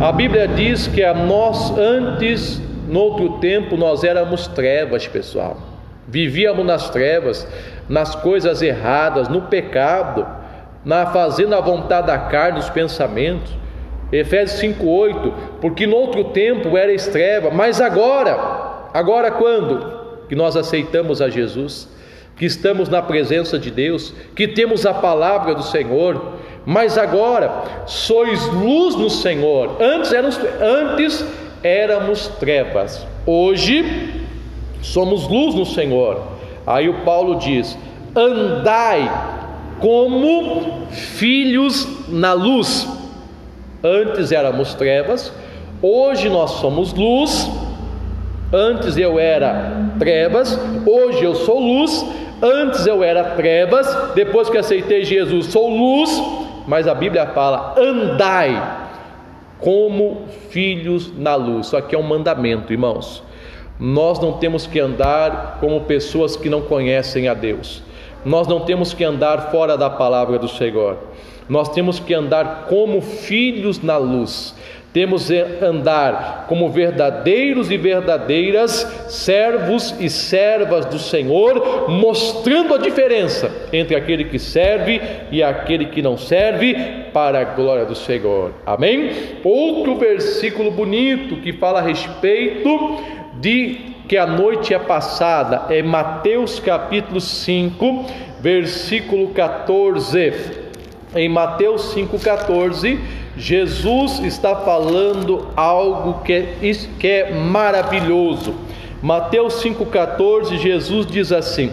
a 0.00 0.12
Bíblia 0.12 0.46
diz 0.46 0.86
que 0.86 1.02
a 1.02 1.12
nós 1.12 1.76
antes, 1.76 2.62
no 2.88 3.00
outro 3.00 3.30
tempo, 3.40 3.76
nós 3.76 4.04
éramos 4.04 4.46
trevas, 4.46 5.08
pessoal. 5.08 5.56
Vivíamos 6.06 6.64
nas 6.64 6.88
trevas, 6.90 7.44
nas 7.88 8.14
coisas 8.14 8.62
erradas, 8.62 9.28
no 9.28 9.42
pecado, 9.42 10.24
na 10.84 11.06
fazendo 11.06 11.56
a 11.56 11.60
vontade 11.60 12.06
da 12.06 12.16
carne, 12.16 12.60
dos 12.60 12.70
pensamentos. 12.70 13.52
Efésios 14.12 14.60
5:8, 14.60 15.32
porque 15.60 15.84
no 15.84 15.96
outro 15.96 16.22
tempo 16.26 16.76
era 16.76 16.96
treva, 17.10 17.50
mas 17.50 17.80
agora, 17.80 18.38
agora 18.94 19.32
quando 19.32 20.28
que 20.28 20.36
nós 20.36 20.56
aceitamos 20.56 21.20
a 21.20 21.28
Jesus, 21.28 21.88
que 22.36 22.44
estamos 22.44 22.88
na 22.88 23.02
presença 23.02 23.58
de 23.58 23.72
Deus, 23.72 24.14
que 24.36 24.46
temos 24.46 24.86
a 24.86 24.94
palavra 24.94 25.56
do 25.56 25.62
Senhor, 25.64 26.40
mas 26.64 26.96
agora 26.96 27.64
sois 27.86 28.46
luz 28.48 28.94
no 28.94 29.10
Senhor. 29.10 29.76
Antes 29.80 30.12
éramos, 30.12 30.40
antes 30.60 31.24
éramos 31.62 32.28
trevas, 32.38 33.06
hoje 33.26 34.24
somos 34.80 35.28
luz 35.28 35.54
no 35.54 35.66
Senhor. 35.66 36.22
Aí 36.66 36.88
o 36.88 37.00
Paulo 37.04 37.36
diz: 37.36 37.76
andai 38.14 39.10
como 39.80 40.86
filhos 40.90 41.88
na 42.08 42.32
luz. 42.32 42.88
Antes 43.82 44.30
éramos 44.30 44.74
trevas, 44.74 45.32
hoje 45.80 46.28
nós 46.28 46.52
somos 46.52 46.92
luz. 46.92 47.50
Antes 48.52 48.96
eu 48.98 49.18
era 49.18 49.90
trevas, 49.98 50.58
hoje 50.86 51.24
eu 51.24 51.34
sou 51.34 51.58
luz. 51.58 52.04
Antes 52.40 52.86
eu 52.88 53.04
era 53.04 53.22
trevas, 53.36 53.86
depois 54.16 54.50
que 54.50 54.58
aceitei 54.58 55.04
Jesus, 55.04 55.46
sou 55.46 55.68
luz 55.68 56.10
mas 56.66 56.86
a 56.88 56.94
Bíblia 56.94 57.26
fala: 57.28 57.74
andai 57.78 58.80
como 59.58 60.26
filhos 60.50 61.12
na 61.16 61.34
luz. 61.34 61.66
Isso 61.68 61.76
aqui 61.76 61.94
é 61.94 61.98
um 61.98 62.02
mandamento, 62.02 62.72
irmãos. 62.72 63.22
Nós 63.78 64.20
não 64.20 64.34
temos 64.34 64.66
que 64.66 64.78
andar 64.78 65.58
como 65.60 65.80
pessoas 65.82 66.36
que 66.36 66.48
não 66.48 66.62
conhecem 66.62 67.28
a 67.28 67.34
Deus. 67.34 67.82
Nós 68.24 68.46
não 68.46 68.60
temos 68.60 68.94
que 68.94 69.02
andar 69.02 69.50
fora 69.50 69.76
da 69.76 69.90
palavra 69.90 70.38
do 70.38 70.48
Senhor. 70.48 70.98
Nós 71.48 71.68
temos 71.70 71.98
que 71.98 72.14
andar 72.14 72.66
como 72.68 73.00
filhos 73.00 73.82
na 73.82 73.96
luz. 73.96 74.54
Temos 74.92 75.28
que 75.28 75.40
andar 75.64 76.44
como 76.48 76.68
verdadeiros 76.68 77.70
e 77.70 77.78
verdadeiras 77.78 78.86
servos 79.08 79.94
e 79.98 80.10
servas 80.10 80.84
do 80.84 80.98
Senhor, 80.98 81.88
mostrando 81.88 82.74
a 82.74 82.78
diferença 82.78 83.50
entre 83.72 83.96
aquele 83.96 84.24
que 84.24 84.38
serve 84.38 85.00
e 85.30 85.42
aquele 85.42 85.86
que 85.86 86.02
não 86.02 86.18
serve, 86.18 86.76
para 87.12 87.40
a 87.40 87.44
glória 87.44 87.84
do 87.84 87.94
Senhor. 87.94 88.52
Amém? 88.66 89.10
Outro 89.42 89.96
versículo 89.96 90.70
bonito 90.70 91.36
que 91.36 91.52
fala 91.52 91.78
a 91.78 91.82
respeito 91.82 93.00
de 93.40 93.92
que 94.08 94.16
a 94.16 94.26
noite 94.26 94.74
é 94.74 94.78
passada 94.78 95.72
é 95.74 95.82
Mateus 95.82 96.60
capítulo 96.60 97.20
5, 97.20 98.06
versículo 98.40 99.28
14. 99.28 100.60
Em 101.14 101.28
Mateus 101.28 101.94
5,14 101.94 103.21
Jesus 103.36 104.20
está 104.20 104.56
falando 104.56 105.48
algo 105.56 106.22
que 106.22 106.32
é, 106.32 106.54
que 106.98 107.06
é 107.06 107.34
maravilhoso. 107.34 108.54
Mateus 109.02 109.54
5,14, 109.62 110.58
Jesus 110.58 111.06
diz 111.06 111.32
assim: 111.32 111.72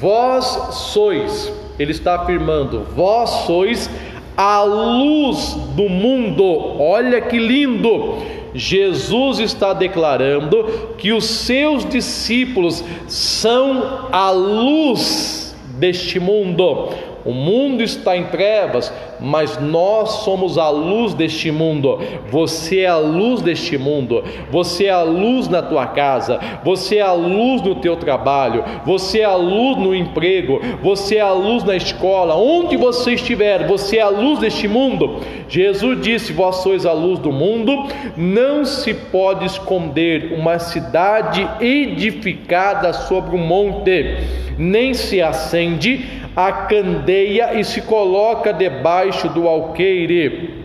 Vós 0.00 0.44
sois, 0.72 1.52
ele 1.78 1.92
está 1.92 2.16
afirmando, 2.16 2.86
vós 2.94 3.30
sois 3.46 3.88
a 4.36 4.62
luz 4.62 5.54
do 5.74 5.88
mundo. 5.88 6.44
Olha 6.80 7.20
que 7.20 7.38
lindo! 7.38 8.18
Jesus 8.54 9.38
está 9.38 9.72
declarando 9.72 10.94
que 10.96 11.12
os 11.12 11.24
seus 11.24 11.84
discípulos 11.84 12.82
são 13.06 14.08
a 14.10 14.30
luz 14.30 15.54
deste 15.78 16.18
mundo. 16.18 16.88
O 17.24 17.32
mundo 17.32 17.82
está 17.82 18.16
em 18.16 18.24
trevas, 18.24 18.92
mas 19.20 19.58
nós 19.60 20.10
somos 20.24 20.56
a 20.56 20.70
luz 20.70 21.14
deste 21.14 21.50
mundo. 21.50 21.98
Você 22.30 22.80
é 22.80 22.86
a 22.86 22.96
luz 22.96 23.42
deste 23.42 23.76
mundo. 23.76 24.22
Você 24.50 24.84
é 24.86 24.90
a 24.90 25.02
luz 25.02 25.48
na 25.48 25.60
tua 25.60 25.86
casa. 25.86 26.38
Você 26.64 26.96
é 26.96 27.02
a 27.02 27.12
luz 27.12 27.60
no 27.62 27.76
teu 27.76 27.96
trabalho. 27.96 28.64
Você 28.86 29.20
é 29.20 29.24
a 29.24 29.34
luz 29.34 29.78
no 29.78 29.94
emprego. 29.94 30.60
Você 30.82 31.16
é 31.16 31.20
a 31.20 31.32
luz 31.32 31.64
na 31.64 31.76
escola. 31.76 32.36
Onde 32.36 32.76
você 32.76 33.14
estiver, 33.14 33.66
você 33.66 33.98
é 33.98 34.02
a 34.02 34.08
luz 34.08 34.38
deste 34.38 34.68
mundo. 34.68 35.20
Jesus 35.48 36.00
disse: 36.00 36.32
Vós 36.32 36.56
sois 36.56 36.86
a 36.86 36.92
luz 36.92 37.18
do 37.18 37.32
mundo. 37.32 37.86
Não 38.16 38.64
se 38.64 38.94
pode 38.94 39.44
esconder 39.44 40.34
uma 40.38 40.58
cidade 40.58 41.48
edificada 41.60 42.92
sobre 42.92 43.34
um 43.34 43.38
monte, 43.38 44.16
nem 44.58 44.94
se 44.94 45.20
acende 45.20 46.06
a 46.36 46.52
candeia 46.52 47.07
e 47.10 47.64
se 47.64 47.82
coloca 47.82 48.52
debaixo 48.52 49.28
do 49.28 49.48
alqueire, 49.48 50.64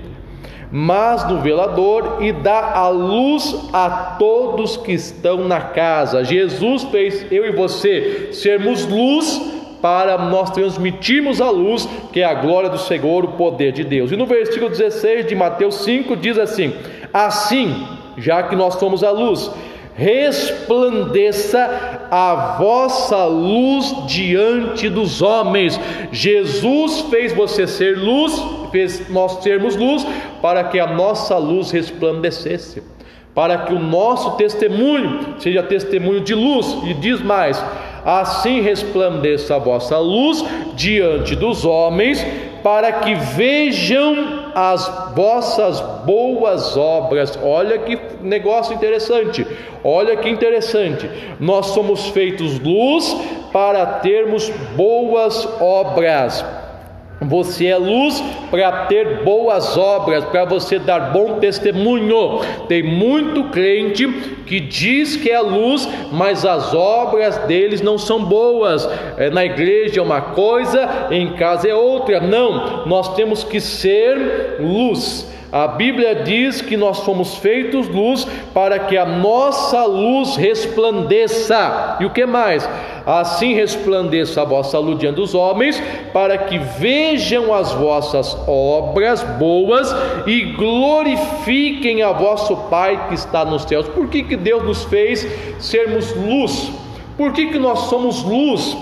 mas 0.72 1.28
no 1.30 1.40
velador 1.40 2.18
e 2.22 2.32
dá 2.32 2.74
a 2.74 2.90
luz 2.90 3.70
a 3.72 4.16
todos 4.18 4.76
que 4.78 4.92
estão 4.92 5.48
na 5.48 5.62
casa. 5.62 6.24
Jesus 6.24 6.84
fez 6.86 7.32
eu 7.32 7.46
e 7.46 7.52
você 7.52 8.30
sermos 8.32 8.86
luz 8.88 9.54
para 9.82 10.18
nós 10.18 10.50
transmitirmos 10.52 11.42
a 11.42 11.50
luz, 11.50 11.88
que 12.14 12.22
é 12.22 12.24
a 12.24 12.34
glória 12.34 12.70
do 12.70 12.78
Senhor, 12.78 13.26
o 13.26 13.34
poder 13.34 13.74
de 13.74 13.84
Deus. 13.84 14.12
E 14.12 14.16
no 14.16 14.26
versículo 14.26 14.70
16 14.70 15.28
de 15.28 15.36
Mateus 15.36 15.84
5 15.84 16.16
diz 16.16 16.38
assim: 16.40 16.74
Assim, 17.14 17.86
já 18.18 18.44
que 18.44 18.56
nós 18.56 18.76
somos 18.76 19.04
a 19.04 19.12
luz, 19.12 19.52
resplandeça 19.96 22.08
a 22.10 22.58
vossa 22.60 23.26
luz 23.26 23.94
diante 24.08 24.90
dos 24.90 25.22
homens. 25.22 25.80
Jesus 26.12 27.02
fez 27.10 27.34
você 27.34 27.68
ser 27.68 27.98
luz, 27.98 28.34
fez 28.72 29.10
nós 29.10 29.44
sermos 29.44 29.76
luz, 29.76 30.06
para 30.42 30.64
que 30.66 30.80
a 30.80 30.88
nossa 30.88 31.38
luz 31.38 31.72
resplandecesse, 31.72 32.84
para 33.36 33.60
que 33.60 33.74
o 33.74 33.80
nosso 33.80 34.32
testemunho 34.32 35.36
seja 35.40 35.64
testemunho 35.64 36.22
de 36.22 36.34
luz. 36.34 36.78
E 36.86 36.94
diz 36.94 37.22
mais: 37.22 37.64
assim 38.04 38.62
resplandeça 38.62 39.56
a 39.56 39.60
vossa 39.60 39.98
luz 40.00 40.44
diante 40.76 41.36
dos 41.36 41.66
homens, 41.66 42.26
para 42.64 42.92
que 42.92 43.16
vejam 43.16 44.43
as 44.56 45.14
vossas 45.16 45.80
boas 46.06 46.78
obras. 46.78 47.38
Olha 47.42 47.78
que 47.80 48.00
negócio 48.22 48.74
interessante. 48.74 49.46
Olha 49.84 50.16
que 50.18 50.30
interessante. 50.30 51.10
Nós 51.40 51.68
somos 51.68 52.08
feitos 52.10 52.60
luz 52.60 53.16
para 53.52 53.86
termos 53.86 54.50
boas 54.76 55.48
obras. 55.60 56.63
Você 57.24 57.68
é 57.68 57.78
luz 57.78 58.24
para 58.50 58.86
ter 58.86 59.24
boas 59.24 59.78
obras, 59.78 60.24
para 60.26 60.46
você 60.46 60.80
dar 60.80 61.12
bom 61.12 61.40
testemunho. 61.40 62.40
Tem 62.68 62.84
muito 62.84 63.46
crente 63.46 64.08
que 64.46 64.60
diz 64.60 65.16
que 65.16 65.30
é 65.30 65.40
luz, 65.40 65.88
mas 66.12 66.46
as 66.46 66.74
obras 66.74 67.38
deles 67.40 67.82
não 67.82 67.98
são 67.98 68.24
boas. 68.24 68.88
É, 69.18 69.30
na 69.30 69.46
igreja 69.46 70.00
é 70.00 70.04
uma 70.04 70.22
coisa, 70.22 71.08
em 71.12 71.34
casa 71.34 71.68
é 71.68 71.76
outra. 71.76 72.20
Não, 72.20 72.86
nós 72.86 73.16
temos 73.16 73.44
que 73.44 73.60
ser 73.60 74.58
luz. 74.60 75.32
A 75.54 75.68
Bíblia 75.68 76.16
diz 76.16 76.64
que 76.64 76.76
nós 76.76 77.02
fomos 77.02 77.36
feitos 77.36 77.88
luz 77.88 78.26
para 78.56 78.80
que 78.80 78.98
a 78.98 79.06
nossa 79.06 79.86
luz 79.86 80.36
resplandeça. 80.36 81.98
E 82.00 82.06
o 82.06 82.10
que 82.10 82.26
mais? 82.26 82.68
Assim 83.06 83.54
resplandeça 83.54 84.42
a 84.42 84.46
vossa 84.46 84.80
luz 84.80 84.98
diante 84.98 85.18
dos 85.18 85.36
homens, 85.36 85.80
para 86.12 86.40
que 86.40 86.58
vejam 86.58 87.54
as 87.54 87.72
vossas 87.72 88.36
obras 88.48 89.22
boas 89.22 89.96
e 90.26 90.42
glorifiquem 90.54 92.02
a 92.02 92.12
vosso 92.12 92.58
Pai 92.72 93.10
que 93.10 93.14
está 93.14 93.46
nos 93.46 93.62
céus. 93.62 93.88
Por 93.88 94.08
que, 94.08 94.24
que 94.24 94.36
Deus 94.36 94.64
nos 94.64 94.84
fez 94.86 95.28
sermos 95.60 96.16
luz? 96.16 96.72
Por 97.16 97.32
que, 97.32 97.52
que 97.52 97.60
nós 97.60 97.82
somos 97.92 98.24
luz? 98.24 98.76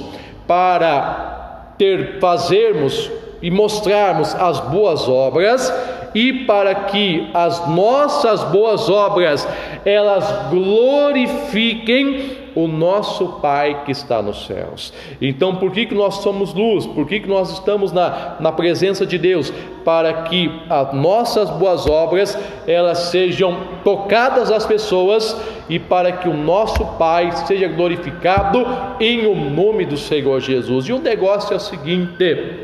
Para 0.47 1.73
ter, 1.77 2.17
fazermos 2.21 3.11
e 3.41 3.51
mostrarmos 3.51 4.33
as 4.35 4.61
boas 4.61 5.09
obras 5.09 5.69
e 6.13 6.45
para 6.45 6.73
que 6.75 7.29
as 7.33 7.67
nossas 7.69 8.43
boas 8.45 8.89
obras 8.89 9.47
elas 9.85 10.49
glorifiquem 10.49 12.41
o 12.53 12.67
nosso 12.67 13.27
Pai 13.41 13.83
que 13.85 13.91
está 13.91 14.21
nos 14.21 14.45
céus. 14.45 14.93
Então, 15.21 15.55
por 15.55 15.71
que, 15.71 15.85
que 15.85 15.95
nós 15.95 16.15
somos 16.15 16.53
luz? 16.53 16.85
Por 16.85 17.07
que, 17.07 17.21
que 17.21 17.29
nós 17.29 17.51
estamos 17.51 17.91
na, 17.91 18.35
na 18.39 18.51
presença 18.51 19.05
de 19.05 19.17
Deus? 19.17 19.53
Para 19.85 20.23
que 20.23 20.51
as 20.69 20.93
nossas 20.93 21.49
boas 21.49 21.87
obras 21.87 22.37
elas 22.67 22.97
sejam 23.09 23.57
tocadas 23.83 24.51
às 24.51 24.65
pessoas 24.65 25.35
e 25.69 25.79
para 25.79 26.11
que 26.11 26.27
o 26.27 26.33
nosso 26.33 26.85
Pai 26.97 27.31
seja 27.47 27.67
glorificado 27.67 28.65
em 28.99 29.25
o 29.25 29.35
nome 29.35 29.85
do 29.85 29.97
Senhor 29.97 30.39
Jesus. 30.41 30.87
E 30.87 30.93
o 30.93 30.99
negócio 30.99 31.53
é 31.53 31.57
o 31.57 31.59
seguinte, 31.59 32.59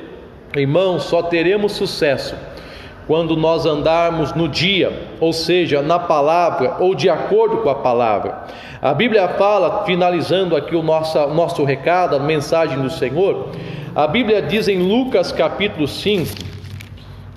irmãos, 0.55 1.03
só 1.03 1.23
teremos 1.23 1.71
sucesso 1.71 2.35
quando 3.07 3.37
nós 3.37 3.65
andarmos 3.65 4.33
no 4.35 4.49
dia, 4.49 5.07
ou 5.21 5.31
seja, 5.31 5.81
na 5.81 5.97
palavra 5.97 6.75
ou 6.81 6.93
de 6.93 7.09
acordo 7.09 7.57
com 7.57 7.69
a 7.69 7.75
palavra. 7.75 8.43
A 8.81 8.93
Bíblia 8.93 9.29
fala, 9.29 9.85
finalizando 9.85 10.55
aqui 10.55 10.75
o 10.75 10.83
nosso, 10.83 11.17
nosso 11.27 11.63
recado, 11.63 12.17
a 12.17 12.19
mensagem 12.19 12.79
do 12.79 12.89
Senhor, 12.89 13.49
a 13.95 14.05
Bíblia 14.05 14.41
diz 14.41 14.67
em 14.67 14.79
Lucas 14.79 15.31
capítulo 15.31 15.87
5 15.87 16.35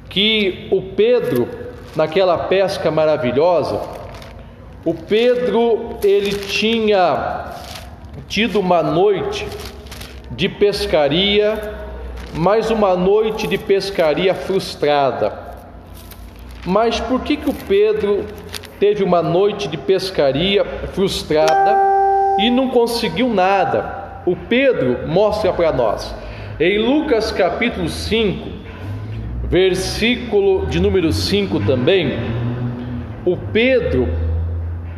que 0.08 0.66
o 0.72 0.82
Pedro, 0.82 1.48
naquela 1.94 2.36
pesca 2.36 2.90
maravilhosa, 2.90 3.80
o 4.84 4.92
Pedro 4.92 5.96
ele 6.02 6.32
tinha 6.32 7.52
tido 8.28 8.58
uma 8.58 8.82
noite 8.82 9.46
de 10.30 10.48
pescaria, 10.48 11.74
mais 12.34 12.70
uma 12.70 12.96
noite 12.96 13.46
de 13.46 13.56
pescaria 13.56 14.34
frustrada. 14.34 15.49
Mas 16.64 17.00
por 17.00 17.22
que, 17.22 17.36
que 17.36 17.48
o 17.48 17.54
Pedro 17.54 18.26
teve 18.78 19.02
uma 19.02 19.22
noite 19.22 19.66
de 19.68 19.78
pescaria 19.78 20.64
frustrada 20.92 21.76
e 22.38 22.50
não 22.50 22.68
conseguiu 22.68 23.32
nada? 23.32 24.22
O 24.26 24.36
Pedro 24.36 25.08
mostra 25.08 25.52
para 25.52 25.72
nós. 25.72 26.14
Em 26.58 26.78
Lucas 26.78 27.32
capítulo 27.32 27.88
5, 27.88 28.48
versículo 29.44 30.66
de 30.66 30.78
número 30.78 31.10
5 31.10 31.60
também, 31.60 32.18
o 33.24 33.36
Pedro, 33.36 34.08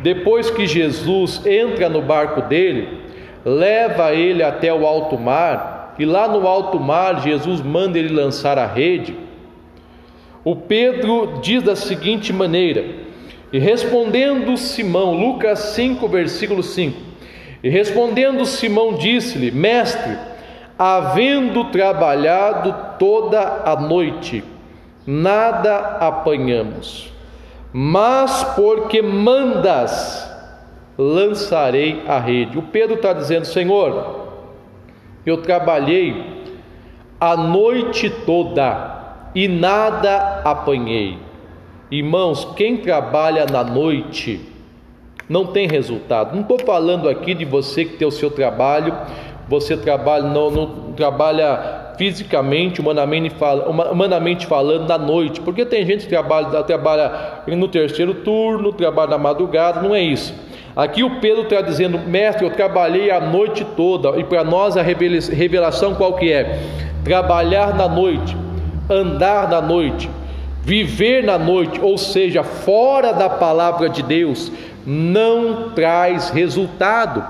depois 0.01 0.49
que 0.49 0.67
Jesus 0.67 1.45
entra 1.45 1.87
no 1.87 2.01
barco 2.01 2.41
dele, 2.41 2.99
leva 3.45 4.11
ele 4.11 4.43
até 4.43 4.73
o 4.73 4.85
alto 4.85 5.17
mar, 5.17 5.95
e 5.97 6.03
lá 6.03 6.27
no 6.27 6.45
alto 6.45 6.77
mar 6.79 7.21
Jesus 7.21 7.61
manda 7.61 7.97
ele 7.97 8.13
lançar 8.13 8.57
a 8.57 8.65
rede. 8.65 9.22
O 10.43 10.55
Pedro 10.55 11.39
diz 11.41 11.63
da 11.63 11.75
seguinte 11.75 12.33
maneira: 12.33 12.83
E 13.51 13.59
respondendo 13.59 14.57
Simão, 14.57 15.13
Lucas 15.13 15.59
5, 15.59 16.07
versículo 16.07 16.61
5. 16.61 16.99
E 17.63 17.69
respondendo 17.69 18.45
Simão 18.45 18.95
disse-lhe: 18.95 19.51
Mestre, 19.51 20.17
havendo 20.77 21.65
trabalhado 21.65 22.75
toda 22.99 23.63
a 23.63 23.79
noite, 23.79 24.43
nada 25.07 25.77
apanhamos, 26.01 27.09
mas 27.71 28.43
porque 28.55 29.01
mandas, 29.01 30.29
lançarei 30.97 32.03
a 32.05 32.19
rede. 32.19 32.57
O 32.57 32.63
Pedro 32.63 32.95
está 32.95 33.13
dizendo: 33.13 33.45
Senhor, 33.45 34.27
eu 35.25 35.37
trabalhei 35.37 36.43
a 37.17 37.37
noite 37.37 38.09
toda 38.25 38.92
e 39.35 39.47
nada 39.47 40.41
apanhei. 40.43 41.17
Irmãos, 41.89 42.47
quem 42.55 42.77
trabalha 42.77 43.45
na 43.45 43.63
noite 43.63 44.41
não 45.29 45.47
tem 45.47 45.67
resultado. 45.67 46.33
Não 46.33 46.41
estou 46.41 46.59
falando 46.59 47.07
aqui 47.07 47.33
de 47.33 47.45
você 47.45 47.85
que 47.85 47.97
tem 47.97 48.07
o 48.07 48.11
seu 48.11 48.31
trabalho, 48.31 48.95
você 49.47 49.77
trabalha, 49.77 50.23
não, 50.23 50.49
não 50.49 50.93
trabalha 50.93 51.93
fisicamente, 51.97 52.81
humanamente, 52.81 53.35
humanamente 53.91 54.47
falando 54.47 54.87
na 54.87 54.97
noite, 54.97 55.41
porque 55.41 55.65
tem 55.65 55.85
gente 55.85 56.03
que 56.03 56.09
trabalha, 56.09 56.63
trabalha 56.63 57.43
no 57.47 57.67
terceiro 57.67 58.15
turno, 58.15 58.73
trabalha 58.73 59.11
na 59.11 59.17
madrugada, 59.17 59.81
não 59.81 59.93
é 59.93 60.01
isso. 60.01 60.33
Aqui 60.75 61.03
o 61.03 61.19
Pedro 61.19 61.43
está 61.43 61.61
dizendo, 61.61 61.99
mestre, 61.99 62.45
eu 62.45 62.51
trabalhei 62.51 63.11
a 63.11 63.19
noite 63.19 63.63
toda, 63.63 64.19
e 64.19 64.23
para 64.23 64.43
nós 64.43 64.75
a 64.75 64.81
revelação 64.81 65.93
qual 65.93 66.13
que 66.13 66.31
é? 66.31 66.59
Trabalhar 67.03 67.75
na 67.75 67.87
noite 67.87 68.35
andar 68.89 69.49
na 69.49 69.61
noite, 69.61 70.09
viver 70.61 71.23
na 71.23 71.37
noite, 71.37 71.79
ou 71.81 71.97
seja, 71.97 72.43
fora 72.43 73.11
da 73.11 73.29
palavra 73.29 73.89
de 73.89 74.01
Deus, 74.03 74.51
não 74.85 75.71
traz 75.71 76.29
resultado. 76.29 77.23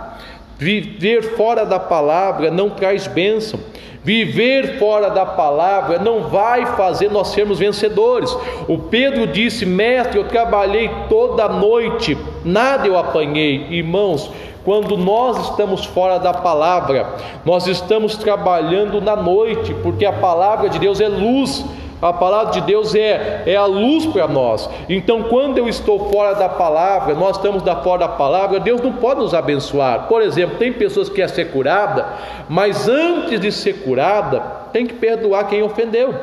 Viver 0.57 1.35
fora 1.35 1.65
da 1.65 1.79
palavra 1.79 2.49
não 2.49 2.69
traz 2.69 3.07
bênção. 3.07 3.59
Viver 4.03 4.79
fora 4.79 5.09
da 5.09 5.25
palavra 5.25 5.97
não 5.97 6.23
vai 6.23 6.65
fazer 6.75 7.09
nós 7.09 7.29
sermos 7.29 7.59
vencedores. 7.59 8.35
O 8.67 8.77
Pedro 8.77 9.25
disse: 9.25 9.65
Mestre, 9.65 10.17
eu 10.17 10.25
trabalhei 10.25 10.89
toda 11.07 11.47
noite, 11.47 12.17
nada 12.43 12.85
eu 12.85 12.97
apanhei. 12.97 13.65
Irmãos, 13.69 14.29
quando 14.65 14.97
nós 14.97 15.49
estamos 15.49 15.85
fora 15.85 16.17
da 16.17 16.33
palavra, 16.33 17.15
nós 17.43 17.67
estamos 17.67 18.15
trabalhando 18.15 19.01
na 19.01 19.15
noite, 19.15 19.73
porque 19.83 20.05
a 20.05 20.13
palavra 20.13 20.69
de 20.69 20.79
Deus 20.79 21.01
é 21.01 21.07
luz. 21.07 21.63
A 22.01 22.11
palavra 22.11 22.51
de 22.51 22.59
Deus 22.61 22.93
é, 22.95 23.43
é 23.45 23.55
a 23.55 23.65
luz 23.65 24.05
para 24.05 24.27
nós. 24.27 24.69
Então, 24.89 25.23
quando 25.23 25.57
eu 25.57 25.69
estou 25.69 26.09
fora 26.09 26.33
da 26.33 26.49
palavra, 26.49 27.15
nós 27.15 27.37
estamos 27.37 27.63
da 27.63 27.77
fora 27.77 27.99
da 27.99 28.09
palavra, 28.09 28.59
Deus 28.59 28.81
não 28.81 28.91
pode 28.91 29.21
nos 29.21 29.33
abençoar. 29.33 30.07
Por 30.09 30.21
exemplo, 30.21 30.57
tem 30.57 30.73
pessoas 30.73 31.07
que 31.07 31.15
querem 31.15 31.33
ser 31.33 31.51
curada, 31.51 32.05
mas 32.49 32.89
antes 32.89 33.39
de 33.39 33.53
ser 33.53 33.83
curada, 33.85 34.41
tem 34.73 34.85
que 34.85 34.95
perdoar 34.95 35.47
quem 35.47 35.63
ofendeu. 35.63 36.13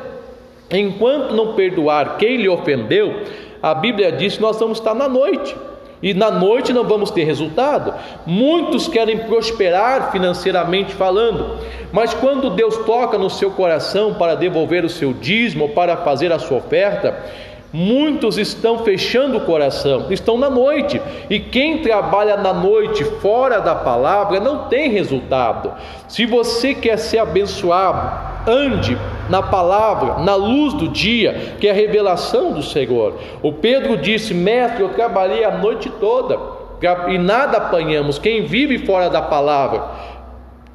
Enquanto 0.69 1.33
não 1.33 1.53
perdoar 1.53 2.17
quem 2.17 2.37
lhe 2.37 2.47
ofendeu, 2.47 3.23
a 3.61 3.73
Bíblia 3.73 4.11
diz 4.11 4.35
que 4.35 4.41
nós 4.41 4.59
vamos 4.59 4.77
estar 4.77 4.93
na 4.93 5.09
noite 5.09 5.55
e 6.01 6.13
na 6.13 6.31
noite 6.31 6.73
não 6.73 6.83
vamos 6.83 7.11
ter 7.11 7.23
resultado. 7.23 7.93
Muitos 8.25 8.87
querem 8.87 9.19
prosperar 9.19 10.11
financeiramente 10.11 10.93
falando, 10.93 11.57
mas 11.91 12.13
quando 12.13 12.49
Deus 12.49 12.77
toca 12.77 13.17
no 13.17 13.29
seu 13.29 13.51
coração 13.51 14.13
para 14.15 14.35
devolver 14.35 14.83
o 14.83 14.89
seu 14.89 15.13
dízimo, 15.13 15.69
para 15.69 15.97
fazer 15.97 16.31
a 16.31 16.39
sua 16.39 16.57
oferta, 16.57 17.17
Muitos 17.73 18.37
estão 18.37 18.79
fechando 18.79 19.37
o 19.37 19.41
coração, 19.41 20.07
estão 20.09 20.37
na 20.37 20.49
noite, 20.49 21.01
e 21.29 21.39
quem 21.39 21.77
trabalha 21.77 22.35
na 22.35 22.53
noite 22.53 23.03
fora 23.03 23.61
da 23.61 23.73
palavra 23.73 24.41
não 24.41 24.67
tem 24.67 24.89
resultado. 24.89 25.71
Se 26.07 26.25
você 26.25 26.73
quer 26.73 26.97
ser 26.97 27.19
abençoado, 27.19 28.49
ande 28.49 28.97
na 29.29 29.41
palavra, 29.41 30.21
na 30.21 30.35
luz 30.35 30.73
do 30.73 30.89
dia, 30.89 31.55
que 31.61 31.67
é 31.67 31.71
a 31.71 31.73
revelação 31.73 32.51
do 32.51 32.61
Senhor. 32.61 33.17
O 33.41 33.53
Pedro 33.53 33.95
disse: 33.95 34.33
Mestre, 34.33 34.81
eu 34.81 34.89
trabalhei 34.89 35.45
a 35.45 35.57
noite 35.57 35.89
toda 35.89 36.37
e 37.07 37.17
nada 37.17 37.57
apanhamos. 37.57 38.19
Quem 38.19 38.43
vive 38.43 38.79
fora 38.79 39.09
da 39.09 39.21
palavra 39.21 39.83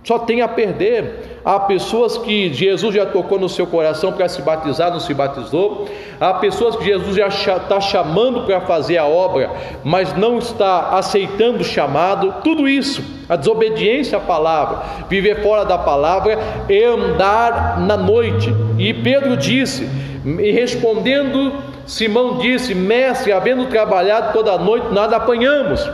só 0.07 0.21
tem 0.21 0.41
a 0.41 0.47
perder. 0.47 1.41
Há 1.45 1.59
pessoas 1.59 2.17
que 2.17 2.53
Jesus 2.53 2.95
já 2.95 3.05
tocou 3.05 3.41
no 3.41 3.49
seu 3.49 3.67
coração 3.67 4.13
para 4.13 4.29
se 4.29 4.41
batizar, 4.41 4.93
não 4.93 5.01
se 5.01 5.13
batizou. 5.13 5.89
Há 6.21 6.35
pessoas 6.35 6.77
que 6.77 6.85
Jesus 6.85 7.17
já 7.17 7.27
está 7.27 7.81
chamando 7.81 8.47
para 8.47 8.61
fazer 8.61 8.99
a 8.99 9.05
obra, 9.05 9.51
mas 9.83 10.17
não 10.17 10.39
está 10.39 10.91
aceitando 10.91 11.63
o 11.63 11.65
chamado. 11.65 12.37
Tudo 12.45 12.69
isso, 12.69 13.03
a 13.29 13.35
desobediência 13.35 14.19
à 14.19 14.21
palavra, 14.21 14.83
viver 15.09 15.43
fora 15.43 15.65
da 15.65 15.77
palavra 15.77 16.39
e 16.69 16.85
andar 16.85 17.81
na 17.81 17.97
noite. 17.97 18.55
E 18.79 18.95
Pedro 18.95 19.37
disse, 19.37 19.89
e 20.25 20.53
respondendo, 20.53 21.53
Simão 21.85 22.39
disse: 22.39 22.77
Mestre, 22.77 23.33
havendo 23.33 23.67
trabalhado 23.67 24.33
toda 24.33 24.53
a 24.53 24.59
noite, 24.59 24.87
nada 24.93 25.17
apanhamos. 25.17 25.89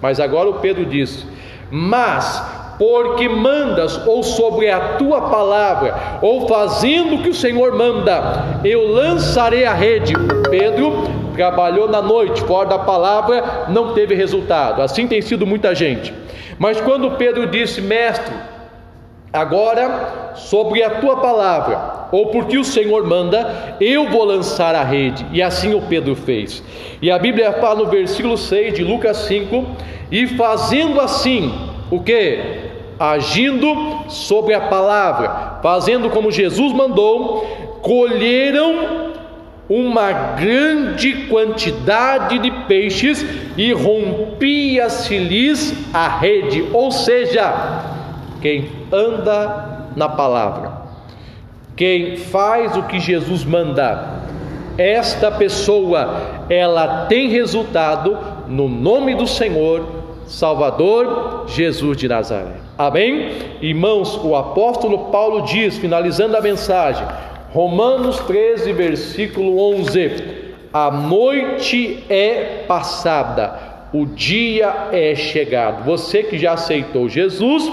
Mas 0.00 0.20
agora 0.20 0.50
o 0.50 0.54
Pedro 0.54 0.84
disse: 0.84 1.26
Mas 1.70 2.55
porque 2.78 3.28
mandas, 3.28 4.00
ou 4.06 4.22
sobre 4.22 4.70
a 4.70 4.96
tua 4.96 5.22
palavra, 5.22 6.18
ou 6.20 6.46
fazendo 6.46 7.16
o 7.16 7.22
que 7.22 7.30
o 7.30 7.34
Senhor 7.34 7.74
manda, 7.76 8.60
eu 8.64 8.92
lançarei 8.92 9.64
a 9.64 9.72
rede. 9.72 10.14
Pedro 10.50 11.04
trabalhou 11.34 11.88
na 11.88 12.02
noite, 12.02 12.42
fora 12.42 12.68
da 12.68 12.78
palavra, 12.78 13.66
não 13.68 13.92
teve 13.94 14.14
resultado. 14.14 14.82
Assim 14.82 15.06
tem 15.06 15.20
sido 15.22 15.46
muita 15.46 15.74
gente. 15.74 16.12
Mas 16.58 16.80
quando 16.80 17.12
Pedro 17.12 17.46
disse, 17.46 17.80
mestre, 17.80 18.34
agora 19.32 20.32
sobre 20.34 20.82
a 20.82 20.90
tua 20.90 21.16
palavra, 21.16 22.08
ou 22.10 22.28
porque 22.28 22.56
o 22.56 22.64
Senhor 22.64 23.06
manda, 23.06 23.76
eu 23.80 24.08
vou 24.08 24.24
lançar 24.24 24.74
a 24.74 24.82
rede. 24.82 25.26
E 25.32 25.42
assim 25.42 25.74
o 25.74 25.82
Pedro 25.82 26.14
fez. 26.14 26.62
E 27.02 27.10
a 27.10 27.18
Bíblia 27.18 27.52
fala 27.54 27.76
no 27.76 27.86
versículo 27.86 28.38
6 28.38 28.74
de 28.74 28.84
Lucas 28.84 29.18
5: 29.18 29.66
e 30.10 30.26
fazendo 30.28 31.00
assim, 31.00 31.52
o 31.90 32.00
que? 32.00 32.65
Agindo 32.98 34.08
sobre 34.08 34.54
a 34.54 34.62
palavra, 34.62 35.58
fazendo 35.62 36.08
como 36.10 36.30
Jesus 36.30 36.72
mandou, 36.72 37.46
colheram 37.82 39.06
uma 39.68 40.12
grande 40.12 41.26
quantidade 41.26 42.38
de 42.38 42.50
peixes 42.66 43.26
e 43.56 43.72
rompia-se-lhes 43.72 45.74
a 45.92 46.08
rede. 46.08 46.64
Ou 46.72 46.90
seja, 46.90 47.82
quem 48.40 48.70
anda 48.92 49.88
na 49.96 50.08
palavra, 50.08 50.86
quem 51.74 52.16
faz 52.16 52.76
o 52.76 52.84
que 52.84 53.00
Jesus 53.00 53.44
manda, 53.44 54.14
esta 54.78 55.32
pessoa, 55.32 56.44
ela 56.48 57.06
tem 57.06 57.28
resultado 57.28 58.16
no 58.46 58.68
nome 58.68 59.14
do 59.14 59.26
Senhor, 59.26 59.84
Salvador 60.26 61.44
Jesus 61.48 61.96
de 61.96 62.08
Nazaré. 62.08 62.65
Amém? 62.78 63.30
Irmãos, 63.62 64.20
o 64.22 64.36
apóstolo 64.36 65.10
Paulo 65.10 65.42
diz, 65.42 65.78
finalizando 65.78 66.36
a 66.36 66.42
mensagem, 66.42 67.06
Romanos 67.50 68.20
13, 68.20 68.70
versículo 68.74 69.58
11: 69.78 70.44
A 70.70 70.90
noite 70.90 72.04
é 72.10 72.64
passada, 72.68 73.88
o 73.94 74.04
dia 74.04 74.88
é 74.92 75.14
chegado. 75.14 75.84
Você 75.84 76.22
que 76.22 76.38
já 76.38 76.52
aceitou 76.52 77.08
Jesus, 77.08 77.66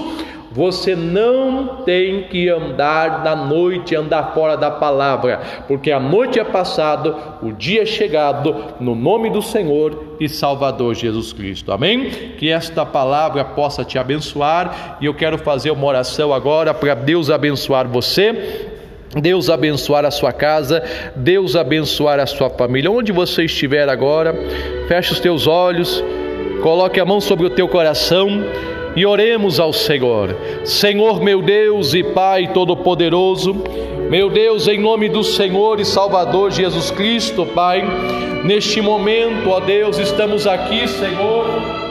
você 0.53 0.95
não 0.95 1.81
tem 1.83 2.23
que 2.23 2.47
andar 2.47 3.23
na 3.23 3.35
noite, 3.35 3.95
andar 3.95 4.33
fora 4.35 4.55
da 4.55 4.69
palavra, 4.69 5.41
porque 5.67 5.91
a 5.91 5.99
noite 5.99 6.39
é 6.39 6.43
passado, 6.43 7.15
o 7.41 7.51
dia 7.51 7.81
é 7.81 7.85
chegado, 7.85 8.55
no 8.79 8.93
nome 8.93 9.31
do 9.31 9.41
Senhor 9.41 10.15
e 10.19 10.29
Salvador 10.29 10.93
Jesus 10.93 11.33
Cristo. 11.33 11.71
Amém? 11.71 12.09
Que 12.37 12.51
esta 12.51 12.85
palavra 12.85 13.43
possa 13.43 13.83
te 13.83 13.97
abençoar 13.97 14.97
e 15.01 15.05
eu 15.05 15.13
quero 15.15 15.39
fazer 15.39 15.71
uma 15.71 15.87
oração 15.87 16.31
agora 16.31 16.71
para 16.71 16.93
Deus 16.93 17.31
abençoar 17.31 17.87
você. 17.87 18.69
Deus 19.19 19.47
abençoar 19.47 20.05
a 20.05 20.11
sua 20.11 20.33
casa, 20.33 20.83
Deus 21.15 21.55
abençoar 21.55 22.19
a 22.19 22.25
sua 22.25 22.49
família. 22.49 22.89
Onde 22.89 23.11
você 23.11 23.43
estiver 23.43 23.87
agora, 23.87 24.33
feche 24.87 25.13
os 25.13 25.19
teus 25.19 25.45
olhos, 25.45 26.03
coloque 26.63 26.99
a 26.99 27.05
mão 27.05 27.21
sobre 27.21 27.45
o 27.45 27.49
teu 27.51 27.67
coração 27.67 28.43
e 28.95 29.05
oremos 29.05 29.59
ao 29.59 29.73
Senhor. 29.73 30.35
Senhor, 30.63 31.21
meu 31.21 31.41
Deus 31.41 31.93
e 31.93 32.03
Pai 32.03 32.47
Todo-Poderoso, 32.53 33.55
meu 34.09 34.29
Deus, 34.29 34.67
em 34.67 34.79
nome 34.79 35.09
do 35.09 35.23
Senhor 35.23 35.79
e 35.79 35.85
Salvador 35.85 36.51
Jesus 36.51 36.91
Cristo, 36.91 37.45
Pai, 37.45 37.83
neste 38.43 38.81
momento, 38.81 39.49
ó 39.49 39.59
Deus, 39.59 39.97
estamos 39.97 40.45
aqui, 40.45 40.87
Senhor, 40.87 41.45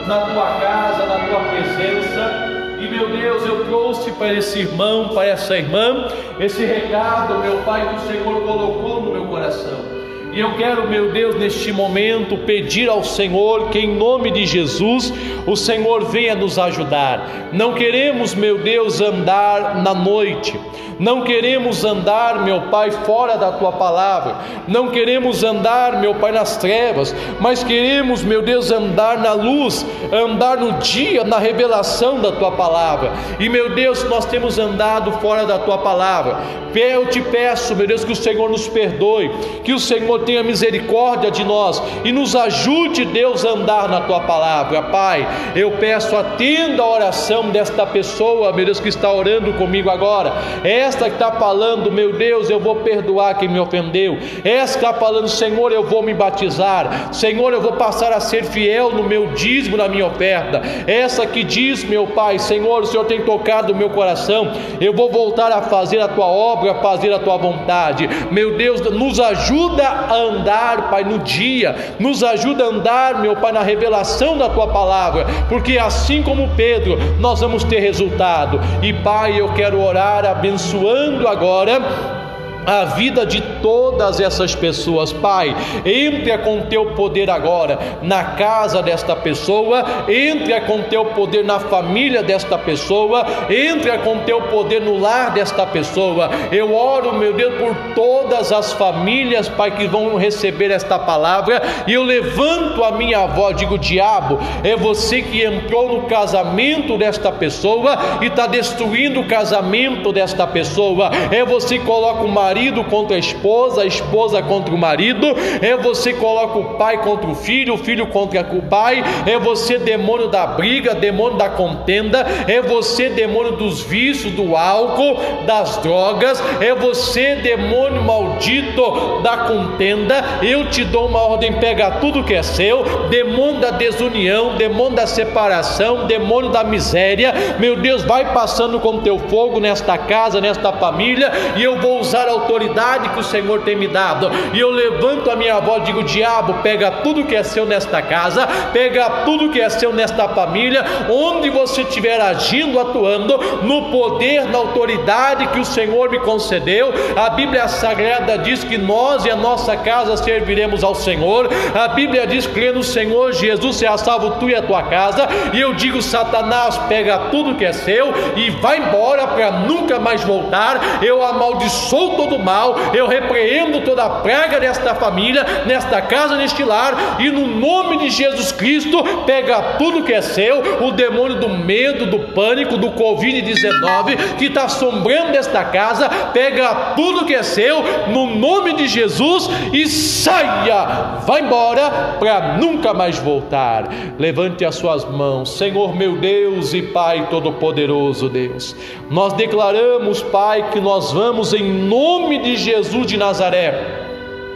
na 0.06 0.20
tua 0.20 0.46
casa, 0.60 1.06
na 1.06 1.28
tua 1.28 1.40
presença. 1.40 2.52
E 2.80 2.88
meu 2.88 3.08
Deus, 3.08 3.44
eu 3.46 3.64
trouxe 3.64 4.10
para 4.12 4.34
esse 4.34 4.58
irmão, 4.60 5.08
para 5.08 5.26
essa 5.26 5.56
irmã, 5.56 6.08
esse 6.40 6.64
recado, 6.64 7.38
meu 7.38 7.58
Pai, 7.58 7.88
que 7.88 7.94
o 7.96 8.08
Senhor 8.08 8.42
colocou 8.42 9.02
no 9.02 9.12
meu 9.12 9.26
coração. 9.26 9.91
E 10.32 10.40
eu 10.40 10.54
quero, 10.56 10.88
meu 10.88 11.12
Deus, 11.12 11.36
neste 11.36 11.70
momento, 11.72 12.38
pedir 12.38 12.88
ao 12.88 13.04
Senhor 13.04 13.68
que, 13.68 13.78
em 13.78 13.94
nome 13.94 14.30
de 14.30 14.46
Jesus, 14.46 15.12
o 15.46 15.54
Senhor 15.54 16.06
venha 16.06 16.34
nos 16.34 16.58
ajudar. 16.58 17.50
Não 17.52 17.74
queremos, 17.74 18.34
meu 18.34 18.56
Deus, 18.56 19.02
andar 19.02 19.82
na 19.82 19.92
noite, 19.92 20.58
não 20.98 21.22
queremos 21.22 21.84
andar, 21.84 22.44
meu 22.44 22.62
Pai, 22.70 22.90
fora 22.90 23.36
da 23.36 23.52
tua 23.52 23.72
palavra, 23.72 24.36
não 24.68 24.88
queremos 24.88 25.42
andar, 25.42 26.00
meu 26.00 26.14
Pai, 26.14 26.32
nas 26.32 26.56
trevas, 26.56 27.14
mas 27.40 27.64
queremos, 27.64 28.22
meu 28.22 28.40
Deus, 28.40 28.70
andar 28.70 29.18
na 29.18 29.32
luz, 29.32 29.84
andar 30.12 30.58
no 30.58 30.72
dia, 30.74 31.24
na 31.24 31.38
revelação 31.38 32.20
da 32.20 32.32
tua 32.32 32.52
palavra. 32.52 33.12
E, 33.40 33.48
meu 33.48 33.74
Deus, 33.74 34.04
nós 34.04 34.24
temos 34.26 34.58
andado 34.58 35.12
fora 35.20 35.44
da 35.44 35.58
tua 35.58 35.78
palavra. 35.78 36.38
Eu 36.74 37.06
te 37.06 37.20
peço, 37.20 37.74
meu 37.76 37.86
Deus, 37.86 38.04
que 38.04 38.12
o 38.12 38.16
Senhor 38.16 38.48
nos 38.48 38.68
perdoe, 38.68 39.30
que 39.64 39.72
o 39.72 39.78
Senhor 39.78 40.20
tenha 40.22 40.42
misericórdia 40.42 41.30
de 41.30 41.44
nós 41.44 41.82
e 42.04 42.12
nos 42.12 42.34
ajude, 42.34 43.04
Deus, 43.04 43.44
a 43.44 43.50
andar 43.50 43.88
na 43.88 44.00
tua 44.00 44.20
palavra. 44.20 44.82
Pai, 44.82 45.26
eu 45.54 45.72
peço, 45.72 46.16
atenda 46.16 46.82
a 46.82 46.88
oração 46.88 47.50
desta 47.50 47.86
pessoa, 47.86 48.52
meu 48.52 48.64
Deus, 48.64 48.80
que 48.80 48.88
está 48.88 49.12
orando 49.12 49.52
comigo 49.54 49.90
agora. 49.90 50.32
Esta 50.64 51.06
que 51.06 51.16
está 51.16 51.32
falando, 51.32 51.90
meu 51.90 52.12
Deus, 52.12 52.48
eu 52.50 52.60
vou 52.60 52.76
perdoar 52.76 53.38
quem 53.38 53.48
me 53.48 53.58
ofendeu. 53.58 54.18
Esta 54.44 54.78
que 54.78 54.84
está 54.86 54.98
falando, 54.98 55.28
Senhor, 55.28 55.72
eu 55.72 55.84
vou 55.84 56.02
me 56.02 56.14
batizar. 56.14 57.12
Senhor, 57.12 57.52
eu 57.52 57.60
vou 57.60 57.72
passar 57.72 58.12
a 58.12 58.20
ser 58.20 58.44
fiel 58.44 58.92
no 58.92 59.02
meu 59.02 59.28
dízimo, 59.28 59.76
na 59.76 59.88
minha 59.88 60.06
oferta. 60.06 60.62
Essa 60.86 61.26
que 61.26 61.42
diz, 61.42 61.84
meu 61.84 62.06
Pai, 62.06 62.38
Senhor, 62.38 62.82
o 62.82 62.86
Senhor 62.86 63.04
tem 63.04 63.22
tocado 63.22 63.72
o 63.72 63.76
meu 63.76 63.90
coração. 63.90 64.52
Eu 64.80 64.92
vou 64.92 65.10
voltar 65.10 65.50
a 65.52 65.62
fazer 65.62 66.00
a 66.00 66.08
tua 66.08 66.26
obra, 66.26 66.72
a 66.72 66.74
fazer 66.76 67.12
a 67.12 67.18
tua 67.18 67.36
vontade. 67.36 68.08
Meu 68.30 68.56
Deus, 68.56 68.80
nos 68.80 69.18
ajuda 69.20 69.86
a 70.14 70.20
andar, 70.20 70.90
Pai, 70.90 71.04
no 71.04 71.18
dia, 71.18 71.94
nos 71.98 72.22
ajuda 72.22 72.64
a 72.64 72.68
andar, 72.68 73.20
meu 73.20 73.36
Pai, 73.36 73.52
na 73.52 73.62
revelação 73.62 74.36
da 74.36 74.48
tua 74.48 74.68
palavra, 74.68 75.26
porque 75.48 75.78
assim 75.78 76.22
como 76.22 76.50
Pedro, 76.56 76.98
nós 77.18 77.40
vamos 77.40 77.64
ter 77.64 77.80
resultado. 77.80 78.60
E 78.82 78.92
Pai, 78.92 79.40
eu 79.40 79.52
quero 79.54 79.80
orar 79.80 80.24
abençoando 80.24 81.26
agora 81.26 82.21
a 82.66 82.84
vida 82.84 83.24
de 83.26 83.40
todas 83.60 84.20
essas 84.20 84.54
pessoas. 84.54 85.12
Pai, 85.12 85.54
entre 85.84 86.36
com 86.38 86.62
teu 86.62 86.86
poder 86.92 87.30
agora 87.30 87.78
na 88.02 88.24
casa 88.24 88.82
desta 88.82 89.16
pessoa, 89.16 89.84
entre 90.08 90.58
com 90.62 90.82
teu 90.82 91.06
poder 91.06 91.44
na 91.44 91.58
família 91.58 92.22
desta 92.22 92.58
pessoa, 92.58 93.26
entre 93.50 93.96
com 93.98 94.18
teu 94.18 94.42
poder 94.42 94.80
no 94.80 94.98
lar 94.98 95.32
desta 95.32 95.66
pessoa. 95.66 96.30
Eu 96.50 96.74
oro, 96.74 97.14
meu 97.14 97.32
Deus, 97.32 97.54
por 97.54 97.74
todas 97.94 98.52
as 98.52 98.72
famílias, 98.72 99.48
Pai, 99.48 99.70
que 99.70 99.86
vão 99.86 100.16
receber 100.16 100.70
esta 100.70 100.98
palavra, 100.98 101.62
e 101.86 101.94
eu 101.94 102.02
levanto 102.02 102.84
a 102.84 102.92
minha 102.92 103.26
voz, 103.26 103.56
digo: 103.56 103.78
Diabo, 103.78 104.38
é 104.62 104.76
você 104.76 105.22
que 105.22 105.44
entrou 105.44 105.88
no 105.88 106.02
casamento 106.02 106.96
desta 106.96 107.32
pessoa 107.32 107.98
e 108.20 108.26
está 108.26 108.46
destruindo 108.46 109.20
o 109.20 109.26
casamento 109.26 110.12
desta 110.12 110.46
pessoa, 110.46 111.10
é 111.30 111.44
você 111.44 111.78
que 111.78 111.84
coloca 111.84 112.22
uma 112.22 112.51
marido 112.51 112.51
contra 112.84 113.16
a 113.16 113.18
esposa, 113.18 113.82
a 113.82 113.86
esposa 113.86 114.42
contra 114.42 114.74
o 114.74 114.78
marido, 114.78 115.26
é 115.60 115.76
você 115.76 116.12
coloca 116.12 116.58
o 116.58 116.74
pai 116.74 117.02
contra 117.02 117.28
o 117.28 117.34
filho, 117.34 117.74
o 117.74 117.78
filho 117.78 118.06
contra 118.06 118.40
o 118.52 118.62
pai, 118.62 119.02
é 119.26 119.38
você 119.38 119.78
demônio 119.78 120.28
da 120.28 120.46
briga, 120.46 120.94
demônio 120.94 121.38
da 121.38 121.48
contenda, 121.48 122.26
é 122.46 122.60
você 122.60 123.08
demônio 123.08 123.52
dos 123.52 123.80
vícios, 123.80 124.32
do 124.32 124.56
álcool, 124.56 125.16
das 125.46 125.78
drogas, 125.78 126.42
é 126.60 126.74
você 126.74 127.36
demônio 127.36 128.02
maldito 128.02 129.20
da 129.22 129.38
contenda. 129.38 130.22
Eu 130.42 130.68
te 130.68 130.84
dou 130.84 131.06
uma 131.06 131.20
ordem, 131.20 131.54
pega 131.54 131.92
tudo 131.92 132.24
que 132.24 132.34
é 132.34 132.42
seu, 132.42 133.08
demônio 133.08 133.60
da 133.60 133.70
desunião, 133.70 134.56
demônio 134.56 134.96
da 134.96 135.06
separação, 135.06 136.06
demônio 136.06 136.50
da 136.50 136.62
miséria. 136.62 137.34
Meu 137.58 137.76
Deus, 137.76 138.02
vai 138.02 138.32
passando 138.32 138.78
com 138.78 138.98
teu 138.98 139.18
fogo 139.18 139.60
nesta 139.60 139.96
casa, 139.96 140.40
nesta 140.40 140.72
família, 140.72 141.30
e 141.56 141.62
eu 141.62 141.78
vou 141.80 142.00
usar 142.00 142.28
autoridade 142.42 143.08
que 143.10 143.20
o 143.20 143.24
Senhor 143.24 143.62
tem 143.62 143.76
me 143.76 143.88
dado, 143.88 144.30
e 144.52 144.60
eu 144.60 144.70
levanto 144.70 145.30
a 145.30 145.36
minha 145.36 145.58
voz 145.60 145.82
e 145.82 145.86
digo: 145.86 146.02
Diabo, 146.02 146.54
pega 146.62 146.90
tudo 147.02 147.24
que 147.24 147.34
é 147.34 147.42
seu 147.42 147.64
nesta 147.64 148.02
casa, 148.02 148.46
pega 148.72 149.08
tudo 149.24 149.50
que 149.50 149.60
é 149.60 149.68
seu 149.68 149.92
nesta 149.92 150.28
família, 150.28 150.84
onde 151.08 151.50
você 151.50 151.82
estiver 151.82 152.20
agindo, 152.20 152.78
atuando, 152.78 153.38
no 153.62 153.90
poder, 153.90 154.46
na 154.46 154.58
autoridade 154.58 155.46
que 155.48 155.60
o 155.60 155.64
Senhor 155.64 156.10
me 156.10 156.18
concedeu. 156.20 156.92
A 157.16 157.30
Bíblia 157.30 157.68
Sagrada 157.68 158.38
diz 158.38 158.64
que 158.64 158.78
nós 158.78 159.24
e 159.24 159.30
a 159.30 159.36
nossa 159.36 159.76
casa 159.76 160.16
serviremos 160.16 160.82
ao 160.82 160.94
Senhor. 160.94 161.48
A 161.74 161.88
Bíblia 161.88 162.26
diz 162.26 162.46
que 162.46 162.72
no 162.72 162.82
Senhor 162.82 163.32
Jesus 163.32 163.76
será 163.76 163.96
salvo 163.98 164.32
tu 164.32 164.48
e 164.48 164.54
a 164.54 164.62
tua 164.62 164.82
casa. 164.84 165.28
E 165.52 165.60
eu 165.60 165.74
digo: 165.74 166.02
Satanás, 166.02 166.76
pega 166.88 167.18
tudo 167.30 167.54
que 167.54 167.64
é 167.64 167.72
seu 167.72 168.12
e 168.36 168.50
vai 168.50 168.78
embora 168.78 169.26
para 169.28 169.50
nunca 169.50 169.98
mais 169.98 170.22
voltar. 170.22 171.02
Eu 171.02 171.22
amaldiçoo 171.22 172.16
todo 172.16 172.31
mal 172.38 172.62
mal, 172.62 172.76
eu 172.94 173.06
repreendo 173.06 173.80
toda 173.80 174.04
a 174.04 174.10
praga 174.10 174.60
desta 174.60 174.94
família, 174.94 175.44
nesta 175.66 176.00
casa, 176.00 176.36
neste 176.36 176.62
lar, 176.62 177.20
e 177.20 177.30
no 177.30 177.46
nome 177.46 177.98
de 177.98 178.10
Jesus 178.10 178.52
Cristo, 178.52 179.02
pega 179.26 179.76
tudo 179.78 180.02
que 180.04 180.12
é 180.12 180.20
seu, 180.20 180.84
o 180.86 180.92
demônio 180.92 181.40
do 181.40 181.48
medo, 181.48 182.06
do 182.06 182.18
pânico, 182.32 182.76
do 182.76 182.90
Covid-19 182.90 184.36
que 184.38 184.46
está 184.46 184.64
assombrando 184.64 185.36
esta 185.36 185.64
casa, 185.64 186.08
pega 186.32 186.92
tudo 186.94 187.24
que 187.24 187.34
é 187.34 187.42
seu, 187.42 187.82
no 188.08 188.26
nome 188.36 188.74
de 188.74 188.86
Jesus, 188.86 189.48
e 189.72 189.86
saia, 189.88 191.20
vai 191.26 191.42
embora 191.42 192.16
para 192.18 192.56
nunca 192.58 192.94
mais 192.94 193.18
voltar. 193.18 193.88
Levante 194.18 194.64
as 194.64 194.74
suas 194.74 195.04
mãos, 195.04 195.56
Senhor 195.56 195.94
meu 195.94 196.16
Deus 196.16 196.74
e 196.74 196.82
Pai 196.82 197.28
Todo-Poderoso 197.30 198.28
Deus. 198.28 198.76
Nós 199.10 199.32
declaramos, 199.34 200.22
Pai, 200.22 200.70
que 200.70 200.80
nós 200.80 201.12
vamos 201.12 201.52
em 201.52 201.62
nome 201.62 202.21
de 202.28 202.56
Jesus 202.56 203.06
de 203.06 203.16
Nazaré, 203.16 203.74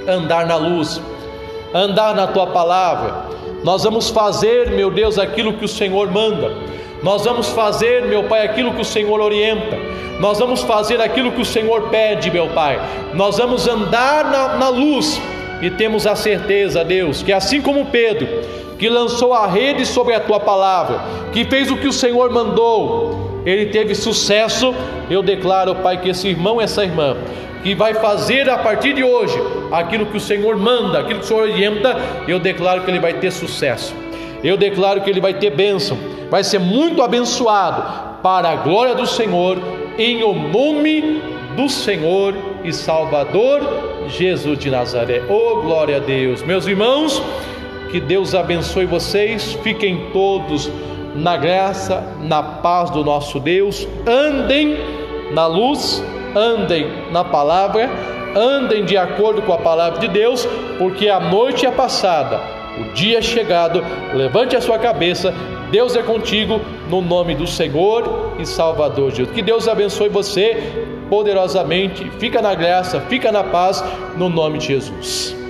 andar 0.08 0.46
na 0.46 0.56
luz, 0.56 1.00
andar 1.74 2.14
na 2.14 2.26
tua 2.26 2.46
palavra. 2.46 3.26
Nós 3.62 3.84
vamos 3.84 4.10
fazer, 4.10 4.70
meu 4.70 4.90
Deus, 4.90 5.18
aquilo 5.18 5.54
que 5.54 5.64
o 5.64 5.68
Senhor 5.68 6.10
manda. 6.10 6.52
Nós 7.02 7.24
vamos 7.24 7.48
fazer, 7.50 8.06
meu 8.06 8.24
Pai, 8.24 8.44
aquilo 8.44 8.72
que 8.72 8.80
o 8.80 8.84
Senhor 8.84 9.20
orienta. 9.20 9.76
Nós 10.20 10.38
vamos 10.38 10.62
fazer 10.62 11.00
aquilo 11.00 11.32
que 11.32 11.40
o 11.40 11.44
Senhor 11.44 11.88
pede, 11.88 12.30
meu 12.30 12.48
Pai. 12.48 12.80
Nós 13.14 13.36
vamos 13.38 13.68
andar 13.68 14.24
na, 14.24 14.56
na 14.56 14.68
luz 14.68 15.20
e 15.60 15.70
temos 15.70 16.06
a 16.06 16.14
certeza, 16.14 16.84
Deus, 16.84 17.22
que 17.22 17.32
assim 17.32 17.60
como 17.60 17.86
Pedro, 17.86 18.26
que 18.78 18.88
lançou 18.88 19.32
a 19.32 19.46
rede 19.46 19.86
sobre 19.86 20.14
a 20.14 20.20
tua 20.20 20.38
palavra, 20.38 21.00
que 21.32 21.44
fez 21.44 21.70
o 21.70 21.76
que 21.76 21.88
o 21.88 21.92
Senhor 21.92 22.30
mandou, 22.30 23.42
ele 23.44 23.66
teve 23.66 23.94
sucesso. 23.94 24.74
Eu 25.08 25.22
declaro, 25.22 25.74
Pai, 25.76 26.00
que 26.00 26.08
esse 26.08 26.28
irmão, 26.28 26.60
essa 26.60 26.84
irmã, 26.84 27.16
que 27.66 27.74
vai 27.74 27.94
fazer 27.94 28.48
a 28.48 28.58
partir 28.58 28.92
de 28.92 29.02
hoje 29.02 29.36
aquilo 29.72 30.06
que 30.06 30.16
o 30.16 30.20
Senhor 30.20 30.56
manda, 30.56 31.00
aquilo 31.00 31.18
que 31.18 31.24
o 31.24 31.28
Senhor 31.28 31.42
orienta, 31.42 31.96
eu 32.28 32.38
declaro 32.38 32.82
que 32.82 32.90
ele 32.92 33.00
vai 33.00 33.14
ter 33.14 33.32
sucesso. 33.32 33.92
Eu 34.44 34.56
declaro 34.56 35.00
que 35.00 35.10
ele 35.10 35.20
vai 35.20 35.34
ter 35.34 35.50
bênção, 35.50 35.98
vai 36.30 36.44
ser 36.44 36.60
muito 36.60 37.02
abençoado 37.02 38.22
para 38.22 38.50
a 38.50 38.54
glória 38.54 38.94
do 38.94 39.04
Senhor, 39.04 39.58
em 39.98 40.22
o 40.22 40.32
nome 40.32 41.20
do 41.56 41.68
Senhor 41.68 42.36
e 42.62 42.72
Salvador 42.72 43.60
Jesus 44.10 44.60
de 44.60 44.70
Nazaré. 44.70 45.24
Oh, 45.28 45.60
glória 45.62 45.96
a 45.96 45.98
Deus. 45.98 46.42
Meus 46.44 46.68
irmãos, 46.68 47.20
que 47.90 47.98
Deus 47.98 48.32
abençoe 48.32 48.86
vocês, 48.86 49.54
fiquem 49.64 50.10
todos 50.12 50.70
na 51.16 51.36
graça, 51.36 52.14
na 52.22 52.44
paz 52.44 52.90
do 52.90 53.04
nosso 53.04 53.40
Deus, 53.40 53.88
andem 54.06 54.76
na 55.32 55.48
luz 55.48 56.00
andem 56.36 56.86
na 57.10 57.24
palavra, 57.24 57.90
andem 58.36 58.84
de 58.84 58.96
acordo 58.96 59.40
com 59.42 59.52
a 59.52 59.58
palavra 59.58 59.98
de 59.98 60.08
Deus, 60.08 60.46
porque 60.78 61.08
a 61.08 61.18
noite 61.18 61.64
é 61.66 61.70
passada, 61.70 62.38
o 62.78 62.92
dia 62.92 63.18
é 63.18 63.22
chegado. 63.22 63.82
Levante 64.14 64.54
a 64.54 64.60
sua 64.60 64.78
cabeça, 64.78 65.32
Deus 65.70 65.96
é 65.96 66.02
contigo, 66.02 66.60
no 66.90 67.00
nome 67.00 67.34
do 67.34 67.46
Senhor 67.46 68.34
e 68.38 68.44
Salvador 68.44 69.10
Jesus. 69.10 69.34
Que 69.34 69.42
Deus 69.42 69.66
abençoe 69.66 70.08
você 70.10 70.86
poderosamente. 71.08 72.08
Fica 72.18 72.42
na 72.42 72.54
graça, 72.54 73.00
fica 73.00 73.32
na 73.32 73.42
paz, 73.42 73.82
no 74.16 74.28
nome 74.28 74.58
de 74.58 74.66
Jesus. 74.66 75.45